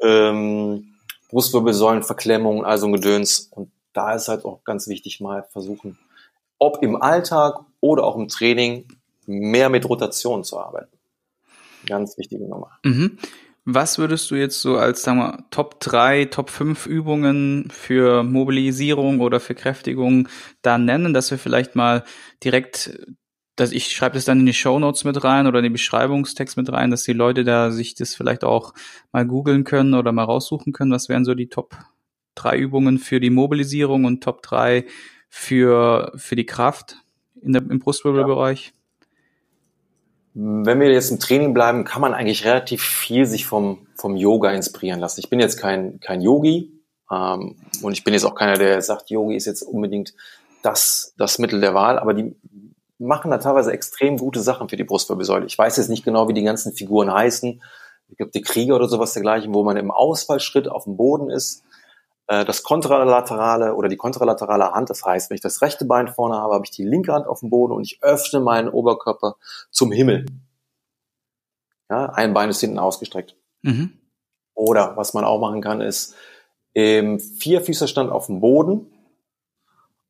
ähm, 0.00 0.94
Brustwirbelsäulenverklemmung, 1.28 2.64
also 2.64 2.86
ein 2.86 2.94
Gedöns. 2.94 3.50
Und 3.50 3.70
da 3.92 4.14
ist 4.14 4.28
halt 4.28 4.46
auch 4.46 4.64
ganz 4.64 4.88
wichtig, 4.88 5.20
mal 5.20 5.46
versuchen, 5.52 5.98
ob 6.58 6.82
im 6.82 6.96
Alltag 6.96 7.60
oder 7.80 8.04
auch 8.04 8.16
im 8.16 8.28
Training, 8.28 8.88
mehr 9.26 9.68
mit 9.68 9.88
Rotation 9.88 10.44
zu 10.44 10.58
arbeiten. 10.58 10.96
Ganz 11.86 12.16
wichtige 12.18 12.48
Nummer. 12.48 12.70
Mhm. 12.84 13.18
Was 13.66 13.98
würdest 13.98 14.30
du 14.30 14.34
jetzt 14.34 14.60
so 14.60 14.76
als 14.76 15.02
sagen 15.02 15.18
wir, 15.18 15.44
Top 15.50 15.80
3, 15.80 16.26
Top 16.26 16.50
5 16.50 16.86
Übungen 16.86 17.68
für 17.70 18.22
Mobilisierung 18.22 19.20
oder 19.20 19.40
für 19.40 19.54
Kräftigung 19.54 20.28
da 20.60 20.76
nennen, 20.76 21.14
dass 21.14 21.30
wir 21.30 21.38
vielleicht 21.38 21.74
mal 21.74 22.04
direkt, 22.42 22.98
dass 23.56 23.72
ich 23.72 23.90
schreibe 23.90 24.16
das 24.16 24.26
dann 24.26 24.40
in 24.40 24.46
die 24.46 24.52
Show 24.52 24.78
Notes 24.78 25.04
mit 25.04 25.24
rein 25.24 25.46
oder 25.46 25.60
in 25.60 25.64
den 25.64 25.72
Beschreibungstext 25.72 26.58
mit 26.58 26.70
rein, 26.70 26.90
dass 26.90 27.04
die 27.04 27.14
Leute 27.14 27.42
da 27.42 27.70
sich 27.70 27.94
das 27.94 28.14
vielleicht 28.14 28.44
auch 28.44 28.74
mal 29.12 29.26
googeln 29.26 29.64
können 29.64 29.94
oder 29.94 30.12
mal 30.12 30.24
raussuchen 30.24 30.74
können. 30.74 30.92
Was 30.92 31.08
wären 31.08 31.24
so 31.24 31.34
die 31.34 31.48
Top 31.48 31.74
3 32.34 32.58
Übungen 32.58 32.98
für 32.98 33.18
die 33.18 33.30
Mobilisierung 33.30 34.04
und 34.04 34.22
Top 34.22 34.42
3 34.42 34.84
für, 35.34 36.12
für 36.14 36.36
die 36.36 36.46
Kraft 36.46 36.96
in 37.42 37.52
der, 37.52 37.62
im 37.62 37.80
Brustwirbelbereich? 37.80 38.72
Wenn 40.32 40.80
wir 40.80 40.92
jetzt 40.92 41.10
im 41.10 41.18
Training 41.18 41.52
bleiben, 41.52 41.84
kann 41.84 42.00
man 42.00 42.14
eigentlich 42.14 42.44
relativ 42.44 42.82
viel 42.82 43.26
sich 43.26 43.44
vom, 43.44 43.88
vom 43.96 44.14
Yoga 44.14 44.52
inspirieren 44.52 45.00
lassen. 45.00 45.18
Ich 45.18 45.30
bin 45.30 45.40
jetzt 45.40 45.58
kein, 45.58 45.98
kein 45.98 46.20
Yogi 46.20 46.72
ähm, 47.10 47.56
und 47.82 47.92
ich 47.92 48.04
bin 48.04 48.14
jetzt 48.14 48.24
auch 48.24 48.36
keiner, 48.36 48.56
der 48.56 48.80
sagt, 48.80 49.10
Yogi 49.10 49.34
ist 49.34 49.46
jetzt 49.46 49.62
unbedingt 49.62 50.14
das, 50.62 51.14
das 51.18 51.40
Mittel 51.40 51.60
der 51.60 51.74
Wahl, 51.74 51.98
aber 51.98 52.14
die 52.14 52.36
machen 52.98 53.32
da 53.32 53.38
teilweise 53.38 53.72
extrem 53.72 54.16
gute 54.16 54.40
Sachen 54.40 54.68
für 54.68 54.76
die 54.76 54.84
Brustwirbelsäule. 54.84 55.46
Ich 55.46 55.58
weiß 55.58 55.76
jetzt 55.76 55.90
nicht 55.90 56.04
genau, 56.04 56.28
wie 56.28 56.34
die 56.34 56.44
ganzen 56.44 56.74
Figuren 56.74 57.12
heißen. 57.12 57.60
Ich 58.08 58.16
glaube, 58.16 58.30
die 58.32 58.42
Krieger 58.42 58.76
oder 58.76 58.88
sowas 58.88 59.14
dergleichen, 59.14 59.52
wo 59.52 59.64
man 59.64 59.76
im 59.76 59.90
Ausfallschritt 59.90 60.68
auf 60.68 60.84
dem 60.84 60.96
Boden 60.96 61.28
ist 61.28 61.64
äh, 62.26 62.44
das 62.44 62.62
kontralaterale 62.62 63.74
oder 63.74 63.88
die 63.88 63.96
kontralaterale 63.96 64.72
Hand. 64.72 64.90
Das 64.90 65.04
heißt, 65.04 65.30
wenn 65.30 65.34
ich 65.34 65.40
das 65.40 65.62
rechte 65.62 65.84
Bein 65.84 66.08
vorne 66.08 66.36
habe, 66.36 66.54
habe 66.54 66.64
ich 66.64 66.70
die 66.70 66.84
linke 66.84 67.12
Hand 67.12 67.26
auf 67.26 67.40
dem 67.40 67.50
Boden 67.50 67.72
und 67.72 67.82
ich 67.82 68.02
öffne 68.02 68.40
meinen 68.40 68.68
Oberkörper 68.68 69.36
zum 69.70 69.92
Himmel. 69.92 70.26
Ja, 71.90 72.06
ein 72.06 72.32
Bein 72.32 72.48
ist 72.48 72.60
hinten 72.60 72.78
ausgestreckt. 72.78 73.36
Mhm. 73.62 73.98
Oder 74.54 74.96
was 74.96 75.14
man 75.14 75.24
auch 75.24 75.40
machen 75.40 75.60
kann, 75.60 75.80
ist 75.80 76.14
im 76.72 77.20
Vierfüßerstand 77.20 78.10
auf 78.10 78.26
dem 78.26 78.40
Boden 78.40 78.90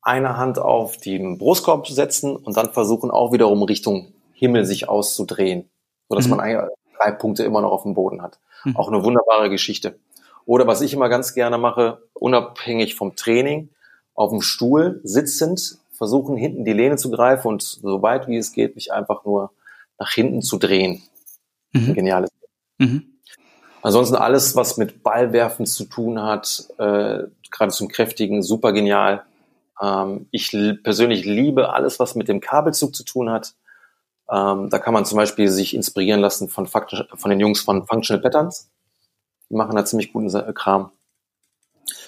eine 0.01 0.37
Hand 0.37 0.59
auf 0.59 0.97
den 0.97 1.37
Brustkorb 1.37 1.87
setzen 1.87 2.35
und 2.35 2.55
dann 2.55 2.71
versuchen 2.73 3.11
auch 3.11 3.33
wiederum 3.33 3.63
Richtung 3.63 4.13
Himmel 4.33 4.65
sich 4.65 4.87
auszudrehen, 4.87 5.69
sodass 6.09 6.27
mhm. 6.27 6.37
man 6.37 6.69
drei 6.97 7.11
Punkte 7.11 7.43
immer 7.43 7.61
noch 7.61 7.71
auf 7.71 7.83
dem 7.83 7.93
Boden 7.95 8.21
hat. 8.21 8.39
Mhm. 8.63 8.75
Auch 8.75 8.87
eine 8.87 9.03
wunderbare 9.03 9.49
Geschichte. 9.49 9.99
Oder 10.45 10.67
was 10.67 10.81
ich 10.81 10.93
immer 10.93 11.09
ganz 11.09 11.33
gerne 11.33 11.57
mache, 11.57 12.03
unabhängig 12.13 12.95
vom 12.95 13.15
Training, 13.15 13.69
auf 14.13 14.29
dem 14.29 14.41
Stuhl 14.41 15.01
sitzend, 15.03 15.77
versuchen 15.91 16.37
hinten 16.37 16.65
die 16.65 16.73
Lehne 16.73 16.97
zu 16.97 17.09
greifen 17.09 17.47
und 17.47 17.61
so 17.63 18.01
weit 18.01 18.27
wie 18.27 18.37
es 18.37 18.51
geht, 18.51 18.75
mich 18.75 18.93
einfach 18.93 19.25
nur 19.25 19.51
nach 19.97 20.11
hinten 20.11 20.41
zu 20.41 20.57
drehen. 20.57 21.01
Mhm. 21.71 21.93
Geniales. 21.93 22.29
Mhm. 22.77 23.15
Ansonsten 23.81 24.15
alles, 24.15 24.55
was 24.55 24.77
mit 24.77 25.03
Ballwerfen 25.03 25.65
zu 25.65 25.85
tun 25.85 26.21
hat, 26.21 26.67
äh, 26.77 27.23
gerade 27.51 27.71
zum 27.71 27.87
Kräftigen, 27.87 28.41
super 28.41 28.73
genial. 28.73 29.23
Ähm, 29.81 30.27
ich 30.31 30.51
persönlich 30.83 31.25
liebe 31.25 31.71
alles, 31.71 31.99
was 31.99 32.15
mit 32.15 32.27
dem 32.27 32.41
Kabelzug 32.41 32.95
zu 32.95 33.03
tun 33.03 33.29
hat. 33.29 33.53
Ähm, 34.29 34.69
da 34.69 34.79
kann 34.79 34.93
man 34.93 35.05
zum 35.05 35.17
Beispiel 35.17 35.49
sich 35.49 35.75
inspirieren 35.75 36.19
lassen 36.19 36.49
von, 36.49 36.65
von 36.65 37.29
den 37.29 37.39
Jungs 37.39 37.61
von 37.61 37.85
Functional 37.85 38.21
Patterns. 38.21 38.69
Die 39.49 39.55
machen 39.55 39.75
da 39.75 39.85
ziemlich 39.85 40.11
guten 40.11 40.29
Kram. 40.53 40.91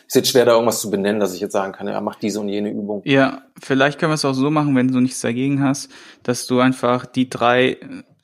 Ist 0.07 0.15
jetzt 0.15 0.29
schwer, 0.29 0.45
da 0.45 0.53
irgendwas 0.53 0.81
zu 0.81 0.89
benennen, 0.89 1.19
dass 1.19 1.33
ich 1.33 1.41
jetzt 1.41 1.51
sagen 1.51 1.73
kann, 1.73 1.87
ja, 1.87 1.99
mach 2.01 2.15
diese 2.15 2.39
und 2.39 2.49
jene 2.49 2.71
Übung. 2.71 3.01
Ja, 3.05 3.43
vielleicht 3.61 3.99
können 3.99 4.11
wir 4.11 4.15
es 4.15 4.25
auch 4.25 4.33
so 4.33 4.49
machen, 4.49 4.75
wenn 4.75 4.87
du 4.87 4.99
nichts 4.99 5.21
dagegen 5.21 5.61
hast, 5.61 5.91
dass 6.23 6.47
du 6.47 6.59
einfach 6.59 7.05
die 7.05 7.29
drei, 7.29 7.77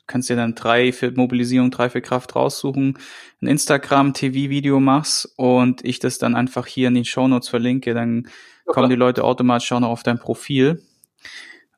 kannst 0.06 0.30
dir 0.30 0.36
dann 0.36 0.54
drei 0.54 0.92
für 0.92 1.10
Mobilisierung, 1.12 1.70
drei 1.70 1.90
für 1.90 2.00
Kraft 2.00 2.34
raussuchen, 2.34 2.98
ein 3.40 3.46
Instagram-TV-Video 3.46 4.80
machst 4.80 5.32
und 5.36 5.84
ich 5.84 5.98
das 5.98 6.18
dann 6.18 6.34
einfach 6.34 6.66
hier 6.66 6.88
in 6.88 6.94
den 6.94 7.04
Shownotes 7.04 7.48
verlinke, 7.48 7.94
dann 7.94 8.28
ja, 8.66 8.72
kommen 8.72 8.88
die 8.88 8.96
Leute 8.96 9.22
automatisch 9.22 9.70
auch 9.72 9.80
noch 9.80 9.90
auf 9.90 10.02
dein 10.02 10.18
Profil 10.18 10.82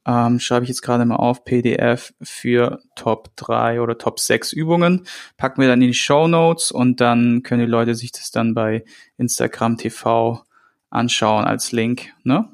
ähm, 0.07 0.39
schreibe 0.39 0.65
ich 0.65 0.69
jetzt 0.69 0.83
gerade 0.83 1.05
mal 1.05 1.17
auf, 1.17 1.45
PDF 1.45 2.15
für 2.23 2.81
Top 2.95 3.31
3 3.37 3.81
oder 3.81 3.99
Top 3.99 4.21
6 4.21 4.53
Übungen. 4.53 5.07
Packen 5.37 5.61
wir 5.61 5.69
dann 5.69 5.83
in 5.83 5.89
die 5.89 5.95
Show 5.95 6.29
Notes 6.29 6.71
und 6.71 7.01
dann 7.01 7.43
können 7.43 7.63
die 7.63 7.71
Leute 7.71 7.95
sich 7.95 8.13
das 8.13 8.31
dann 8.31 8.55
bei 8.55 8.85
Instagram 9.19 9.77
TV 9.77 10.45
anschauen 10.91 11.45
als 11.45 11.73
Link. 11.73 12.13
Ne? 12.23 12.49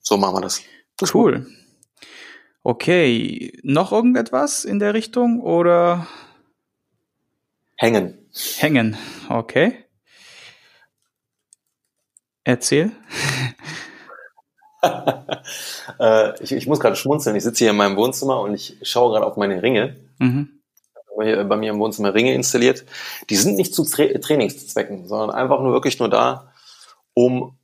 So 0.00 0.16
machen 0.16 0.36
wir 0.36 0.40
das. 0.40 0.62
das 0.96 1.14
cool. 1.14 1.48
Okay, 2.62 3.58
noch 3.64 3.90
irgendetwas 3.90 4.64
in 4.64 4.78
der 4.78 4.94
Richtung 4.94 5.40
oder? 5.40 6.06
Hängen. 7.76 8.18
Hängen, 8.58 8.96
okay. 9.28 9.84
Erzähl. 12.44 12.92
äh, 16.00 16.42
ich, 16.42 16.52
ich, 16.52 16.66
muss 16.66 16.80
gerade 16.80 16.96
schmunzeln. 16.96 17.36
Ich 17.36 17.44
sitze 17.44 17.64
hier 17.64 17.70
in 17.70 17.76
meinem 17.76 17.96
Wohnzimmer 17.96 18.40
und 18.40 18.54
ich 18.54 18.76
schaue 18.82 19.12
gerade 19.12 19.26
auf 19.26 19.36
meine 19.36 19.62
Ringe. 19.62 19.96
Mhm. 20.18 20.60
Bei, 21.16 21.44
bei 21.44 21.56
mir 21.56 21.70
im 21.70 21.78
Wohnzimmer 21.78 22.14
Ringe 22.14 22.34
installiert. 22.34 22.84
Die 23.30 23.36
sind 23.36 23.56
nicht 23.56 23.74
zu 23.74 23.84
Tra 23.84 24.06
Trainingszwecken, 24.18 25.06
sondern 25.06 25.30
einfach 25.30 25.60
nur 25.60 25.72
wirklich 25.72 25.98
nur 25.98 26.08
da, 26.08 26.52
um 27.14 27.56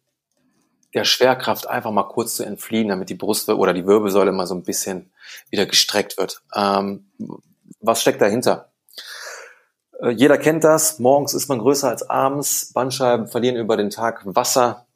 der 0.95 1.05
Schwerkraft 1.05 1.67
einfach 1.69 1.91
mal 1.91 2.05
kurz 2.05 2.37
zu 2.37 2.45
entfliehen, 2.45 2.89
damit 2.89 3.11
die 3.11 3.15
Brust 3.15 3.49
oder 3.49 3.75
die 3.75 3.87
Wirbelsäule 3.87 4.33
mal 4.33 4.47
so 4.47 4.55
ein 4.55 4.63
bisschen 4.63 5.11
wieder 5.51 5.67
gestreckt 5.67 6.17
wird. 6.19 6.43
Ähm, 6.55 7.11
was 7.81 8.01
steckt 8.01 8.21
dahinter? 8.21 8.71
Äh, 10.01 10.11
jeder 10.11 10.39
kennt 10.39 10.65
das. 10.65 10.99
Morgens 10.99 11.35
ist 11.35 11.49
man 11.49 11.59
größer 11.59 11.89
als 11.89 12.09
abends. 12.09 12.73
Bandscheiben 12.73 13.29
verlieren 13.29 13.57
über 13.57 13.77
den 13.77 13.91
Tag 13.91 14.23
Wasser 14.25 14.87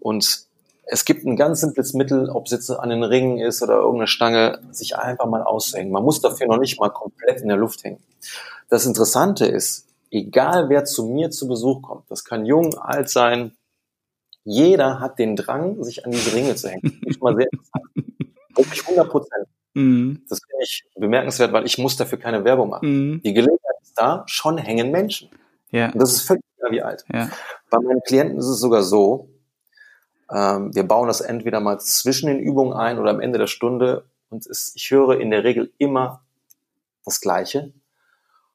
und 0.00 0.45
es 0.86 1.04
gibt 1.04 1.24
ein 1.24 1.36
ganz 1.36 1.60
simples 1.60 1.94
Mittel, 1.94 2.30
ob 2.30 2.46
es 2.46 2.52
jetzt 2.52 2.70
an 2.70 2.90
den 2.90 3.02
Ringen 3.02 3.38
ist 3.38 3.62
oder 3.62 3.74
irgendeine 3.76 4.06
Stange, 4.06 4.60
sich 4.70 4.96
einfach 4.96 5.26
mal 5.26 5.42
auszuhängen. 5.42 5.92
Man 5.92 6.04
muss 6.04 6.20
dafür 6.20 6.46
noch 6.46 6.58
nicht 6.58 6.78
mal 6.78 6.90
komplett 6.90 7.40
in 7.40 7.48
der 7.48 7.56
Luft 7.56 7.84
hängen. 7.84 8.02
Das 8.68 8.86
Interessante 8.86 9.46
ist, 9.46 9.88
egal 10.10 10.68
wer 10.68 10.84
zu 10.84 11.06
mir 11.06 11.30
zu 11.30 11.48
Besuch 11.48 11.82
kommt, 11.82 12.10
das 12.10 12.24
kann 12.24 12.46
jung, 12.46 12.74
alt 12.78 13.08
sein, 13.10 13.52
jeder 14.44 15.00
hat 15.00 15.18
den 15.18 15.34
Drang, 15.34 15.82
sich 15.82 16.06
an 16.06 16.12
diese 16.12 16.34
Ringe 16.34 16.54
zu 16.54 16.68
hängen. 16.68 17.00
Das 17.04 17.16
ist 17.16 17.22
mal 17.22 17.34
sehr 17.34 17.48
interessant. 17.50 17.84
Wirklich 18.54 18.82
100 18.82 19.10
Prozent. 19.10 19.46
Mhm. 19.74 20.22
Das 20.28 20.38
finde 20.38 20.64
ich 20.64 20.84
bemerkenswert, 20.94 21.52
weil 21.52 21.66
ich 21.66 21.78
muss 21.78 21.96
dafür 21.96 22.18
keine 22.18 22.44
Werbung 22.44 22.70
machen. 22.70 22.88
Mhm. 22.88 23.22
Die 23.22 23.34
Gelegenheit 23.34 23.76
ist 23.82 23.98
da, 23.98 24.22
schon 24.26 24.56
hängen 24.56 24.92
Menschen. 24.92 25.30
Ja. 25.70 25.90
Und 25.90 26.00
das 26.00 26.12
ist 26.12 26.22
völlig 26.22 26.44
egal 26.56 26.70
wie 26.70 26.82
alt. 26.82 27.04
Ja. 27.12 27.28
Bei 27.70 27.78
meinen 27.80 28.00
Klienten 28.02 28.38
ist 28.38 28.46
es 28.46 28.60
sogar 28.60 28.82
so, 28.82 29.28
ähm, 30.30 30.74
wir 30.74 30.82
bauen 30.84 31.08
das 31.08 31.20
entweder 31.20 31.60
mal 31.60 31.78
zwischen 31.78 32.26
den 32.26 32.38
Übungen 32.38 32.72
ein 32.72 32.98
oder 32.98 33.10
am 33.10 33.20
Ende 33.20 33.38
der 33.38 33.46
Stunde. 33.46 34.04
Und 34.28 34.46
es, 34.46 34.72
ich 34.74 34.90
höre 34.90 35.20
in 35.20 35.30
der 35.30 35.44
Regel 35.44 35.72
immer 35.78 36.22
das 37.04 37.20
Gleiche. 37.20 37.72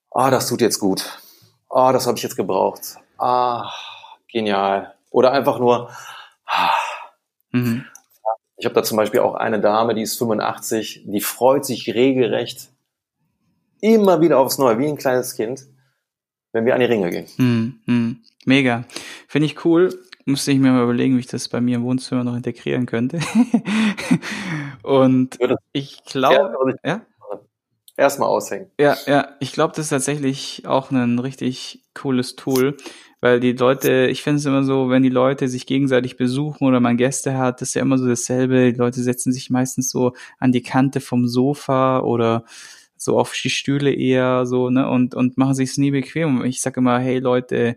Ah, 0.09 0.29
das 0.29 0.47
tut 0.47 0.61
jetzt 0.61 0.79
gut. 0.79 1.19
Ah, 1.69 1.93
das 1.93 2.07
habe 2.07 2.17
ich 2.17 2.23
jetzt 2.23 2.35
gebraucht. 2.35 2.97
Ah, 3.17 3.71
genial. 4.31 4.93
Oder 5.09 5.31
einfach 5.31 5.59
nur, 5.59 5.89
mhm. 7.51 7.85
ich 8.57 8.65
habe 8.65 8.75
da 8.75 8.83
zum 8.83 8.97
Beispiel 8.97 9.21
auch 9.21 9.35
eine 9.35 9.59
Dame, 9.61 9.93
die 9.93 10.01
ist 10.01 10.17
85, 10.17 11.03
die 11.05 11.21
freut 11.21 11.65
sich 11.65 11.93
regelrecht 11.93 12.71
immer 13.81 14.21
wieder 14.21 14.37
aufs 14.37 14.57
Neue, 14.57 14.79
wie 14.79 14.87
ein 14.87 14.97
kleines 14.97 15.35
Kind, 15.35 15.65
wenn 16.53 16.65
wir 16.65 16.73
an 16.73 16.79
die 16.79 16.85
Ringe 16.85 17.09
gehen. 17.09 17.27
Mhm. 17.37 17.81
Mhm. 17.85 18.21
Mega. 18.45 18.85
Finde 19.27 19.47
ich 19.47 19.65
cool. 19.65 19.99
Musste 20.31 20.51
ich 20.51 20.59
mir 20.59 20.71
mal 20.71 20.83
überlegen, 20.83 21.15
wie 21.15 21.19
ich 21.21 21.27
das 21.27 21.49
bei 21.49 21.61
mir 21.61 21.75
im 21.75 21.83
Wohnzimmer 21.83 22.23
noch 22.23 22.35
integrieren 22.35 22.85
könnte. 22.85 23.19
Und 24.83 25.37
ich 25.73 26.03
glaube, 26.03 26.75
ja? 26.83 27.05
Erstmal 27.97 28.29
aushängen. 28.29 28.71
Ja, 28.79 28.97
ja, 29.05 29.35
ich 29.39 29.51
glaube, 29.51 29.73
das 29.75 29.85
ist 29.85 29.89
tatsächlich 29.89 30.63
auch 30.65 30.91
ein 30.91 31.19
richtig 31.19 31.83
cooles 31.93 32.35
Tool, 32.35 32.77
weil 33.19 33.39
die 33.39 33.51
Leute, 33.51 34.07
ich 34.07 34.23
finde 34.23 34.39
es 34.39 34.45
immer 34.45 34.63
so, 34.63 34.89
wenn 34.89 35.03
die 35.03 35.09
Leute 35.09 35.47
sich 35.47 35.67
gegenseitig 35.67 36.17
besuchen 36.17 36.65
oder 36.65 36.79
man 36.79 36.97
Gäste 36.97 37.37
hat, 37.37 37.61
das 37.61 37.69
ist 37.69 37.73
ja 37.75 37.81
immer 37.83 37.97
so 37.97 38.07
dasselbe. 38.07 38.71
Die 38.71 38.77
Leute 38.79 39.03
setzen 39.03 39.31
sich 39.33 39.49
meistens 39.49 39.91
so 39.91 40.13
an 40.39 40.51
die 40.51 40.63
Kante 40.63 40.99
vom 41.01 41.27
Sofa 41.27 41.99
oder 41.99 42.45
so 42.95 43.19
auf 43.19 43.33
die 43.33 43.49
Stühle 43.49 43.93
eher 43.93 44.45
so, 44.45 44.69
ne, 44.69 44.89
und, 44.89 45.13
und 45.13 45.37
machen 45.37 45.53
sich's 45.53 45.77
nie 45.77 45.91
bequem. 45.91 46.43
Ich 46.45 46.61
sage 46.61 46.79
immer, 46.79 46.97
hey 46.99 47.19
Leute, 47.19 47.75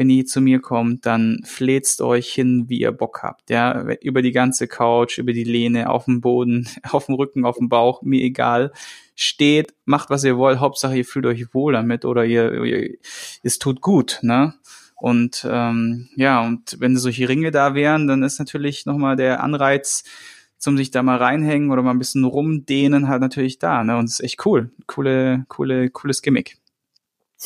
wenn 0.00 0.08
ihr 0.08 0.24
zu 0.24 0.40
mir 0.40 0.62
kommt, 0.62 1.04
dann 1.04 1.42
fläzt 1.44 2.00
euch 2.00 2.32
hin, 2.32 2.70
wie 2.70 2.80
ihr 2.80 2.90
Bock 2.90 3.22
habt, 3.22 3.50
ja, 3.50 3.82
über 4.00 4.22
die 4.22 4.32
ganze 4.32 4.66
Couch, 4.66 5.18
über 5.18 5.34
die 5.34 5.44
Lehne, 5.44 5.90
auf 5.90 6.06
dem 6.06 6.22
Boden, 6.22 6.66
auf 6.90 7.04
dem 7.04 7.16
Rücken, 7.16 7.44
auf 7.44 7.58
dem 7.58 7.68
Bauch, 7.68 8.00
mir 8.00 8.22
egal. 8.22 8.72
Steht, 9.14 9.74
macht 9.84 10.08
was 10.08 10.24
ihr 10.24 10.38
wollt, 10.38 10.58
Hauptsache 10.58 10.96
ihr 10.96 11.04
fühlt 11.04 11.26
euch 11.26 11.52
wohl 11.52 11.74
damit 11.74 12.06
oder 12.06 12.24
ihr, 12.24 12.64
ihr 12.64 12.96
es 13.42 13.58
tut 13.58 13.82
gut, 13.82 14.20
ne? 14.22 14.54
Und 14.96 15.46
ähm, 15.46 16.08
ja, 16.16 16.40
und 16.46 16.80
wenn 16.80 16.96
solche 16.96 17.28
Ringe 17.28 17.50
da 17.50 17.74
wären, 17.74 18.06
dann 18.06 18.22
ist 18.22 18.38
natürlich 18.38 18.86
nochmal 18.86 19.16
der 19.16 19.42
Anreiz, 19.42 20.04
zum 20.56 20.78
sich 20.78 20.90
da 20.90 21.02
mal 21.02 21.18
reinhängen 21.18 21.70
oder 21.70 21.82
mal 21.82 21.90
ein 21.90 21.98
bisschen 21.98 22.24
rumdehnen 22.24 23.06
halt 23.06 23.20
natürlich 23.20 23.58
da, 23.58 23.84
ne? 23.84 23.98
Und 23.98 24.06
es 24.06 24.12
ist 24.12 24.24
echt 24.24 24.46
cool. 24.46 24.70
Coole, 24.86 25.44
coole, 25.48 25.90
cooles 25.90 26.22
Gimmick. 26.22 26.56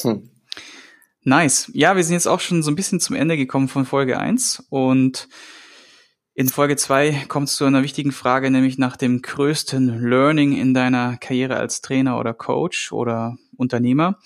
Hm. 0.03 0.31
Nice. 1.27 1.71
Ja, 1.73 1.97
wir 1.97 2.05
sind 2.05 2.13
jetzt 2.15 2.27
auch 2.27 2.41
schon 2.41 2.63
so 2.63 2.71
ein 2.71 2.75
bisschen 2.77 3.01
zum 3.01 3.17
Ende 3.17 3.39
gekommen 3.39 3.69
von 3.69 3.87
Folge 3.87 4.19
1 4.19 4.67
und 4.69 5.27
in 6.35 6.49
Folge 6.49 6.77
2 6.77 7.25
kommt 7.29 7.49
es 7.49 7.57
zu 7.57 7.65
einer 7.65 7.83
wichtigen 7.83 8.13
Frage, 8.13 8.51
nämlich 8.51 8.77
nach 8.77 8.99
dem 8.99 9.23
größten 9.23 10.07
Learning 10.07 10.53
in 10.55 10.75
deiner 10.75 11.17
Karriere 11.17 11.57
als 11.57 11.81
Trainer 11.81 12.19
oder 12.19 12.35
Coach 12.35 12.93
oder 12.93 13.39
Unternehmer. 13.57 14.19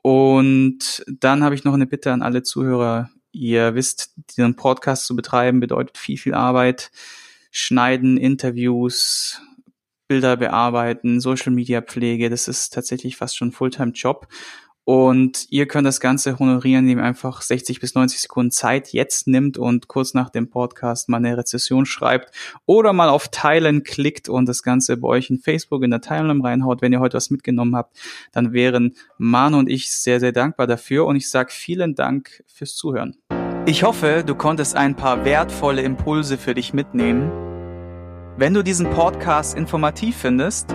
Und 0.00 1.04
dann 1.08 1.42
habe 1.42 1.56
ich 1.56 1.64
noch 1.64 1.74
eine 1.74 1.86
Bitte 1.86 2.12
an 2.12 2.22
alle 2.22 2.44
Zuhörer. 2.44 3.10
Ihr 3.32 3.74
wisst, 3.74 4.12
diesen 4.36 4.54
Podcast 4.54 5.06
zu 5.06 5.16
betreiben 5.16 5.58
bedeutet 5.58 5.98
viel, 5.98 6.18
viel 6.18 6.34
Arbeit. 6.34 6.92
Schneiden, 7.50 8.16
Interviews, 8.16 9.40
Bilder 10.06 10.36
bearbeiten, 10.36 11.20
Social 11.20 11.52
Media 11.52 11.80
Pflege, 11.80 12.30
das 12.30 12.46
ist 12.46 12.72
tatsächlich 12.72 13.16
fast 13.16 13.36
schon 13.36 13.50
Fulltime 13.50 13.92
Job. 13.92 14.28
Und 14.84 15.46
ihr 15.50 15.66
könnt 15.66 15.86
das 15.86 16.00
Ganze 16.00 16.38
honorieren, 16.38 16.84
indem 16.84 16.98
ihr 16.98 17.04
einfach 17.04 17.42
60 17.42 17.78
bis 17.78 17.94
90 17.94 18.20
Sekunden 18.20 18.50
Zeit 18.50 18.92
jetzt 18.92 19.28
nimmt 19.28 19.56
und 19.56 19.86
kurz 19.86 20.12
nach 20.12 20.28
dem 20.28 20.50
Podcast 20.50 21.08
mal 21.08 21.18
eine 21.18 21.36
Rezession 21.36 21.86
schreibt 21.86 22.34
oder 22.66 22.92
mal 22.92 23.08
auf 23.08 23.28
Teilen 23.28 23.84
klickt 23.84 24.28
und 24.28 24.46
das 24.46 24.64
Ganze 24.64 24.96
bei 24.96 25.06
euch 25.06 25.30
in 25.30 25.38
Facebook 25.38 25.84
in 25.84 25.90
der 25.90 26.00
Teilnahme 26.00 26.42
reinhaut. 26.42 26.82
Wenn 26.82 26.92
ihr 26.92 27.00
heute 27.00 27.16
was 27.16 27.30
mitgenommen 27.30 27.76
habt, 27.76 27.96
dann 28.32 28.52
wären 28.52 28.96
Manu 29.18 29.58
und 29.58 29.68
ich 29.68 29.92
sehr, 29.92 30.18
sehr 30.18 30.32
dankbar 30.32 30.66
dafür 30.66 31.06
und 31.06 31.14
ich 31.14 31.30
sage 31.30 31.52
vielen 31.52 31.94
Dank 31.94 32.42
fürs 32.48 32.74
Zuhören. 32.74 33.16
Ich 33.66 33.84
hoffe, 33.84 34.24
du 34.26 34.34
konntest 34.34 34.74
ein 34.74 34.96
paar 34.96 35.24
wertvolle 35.24 35.82
Impulse 35.82 36.36
für 36.36 36.54
dich 36.54 36.72
mitnehmen. 36.72 37.30
Wenn 38.36 38.54
du 38.54 38.64
diesen 38.64 38.90
Podcast 38.90 39.56
informativ 39.56 40.16
findest, 40.16 40.74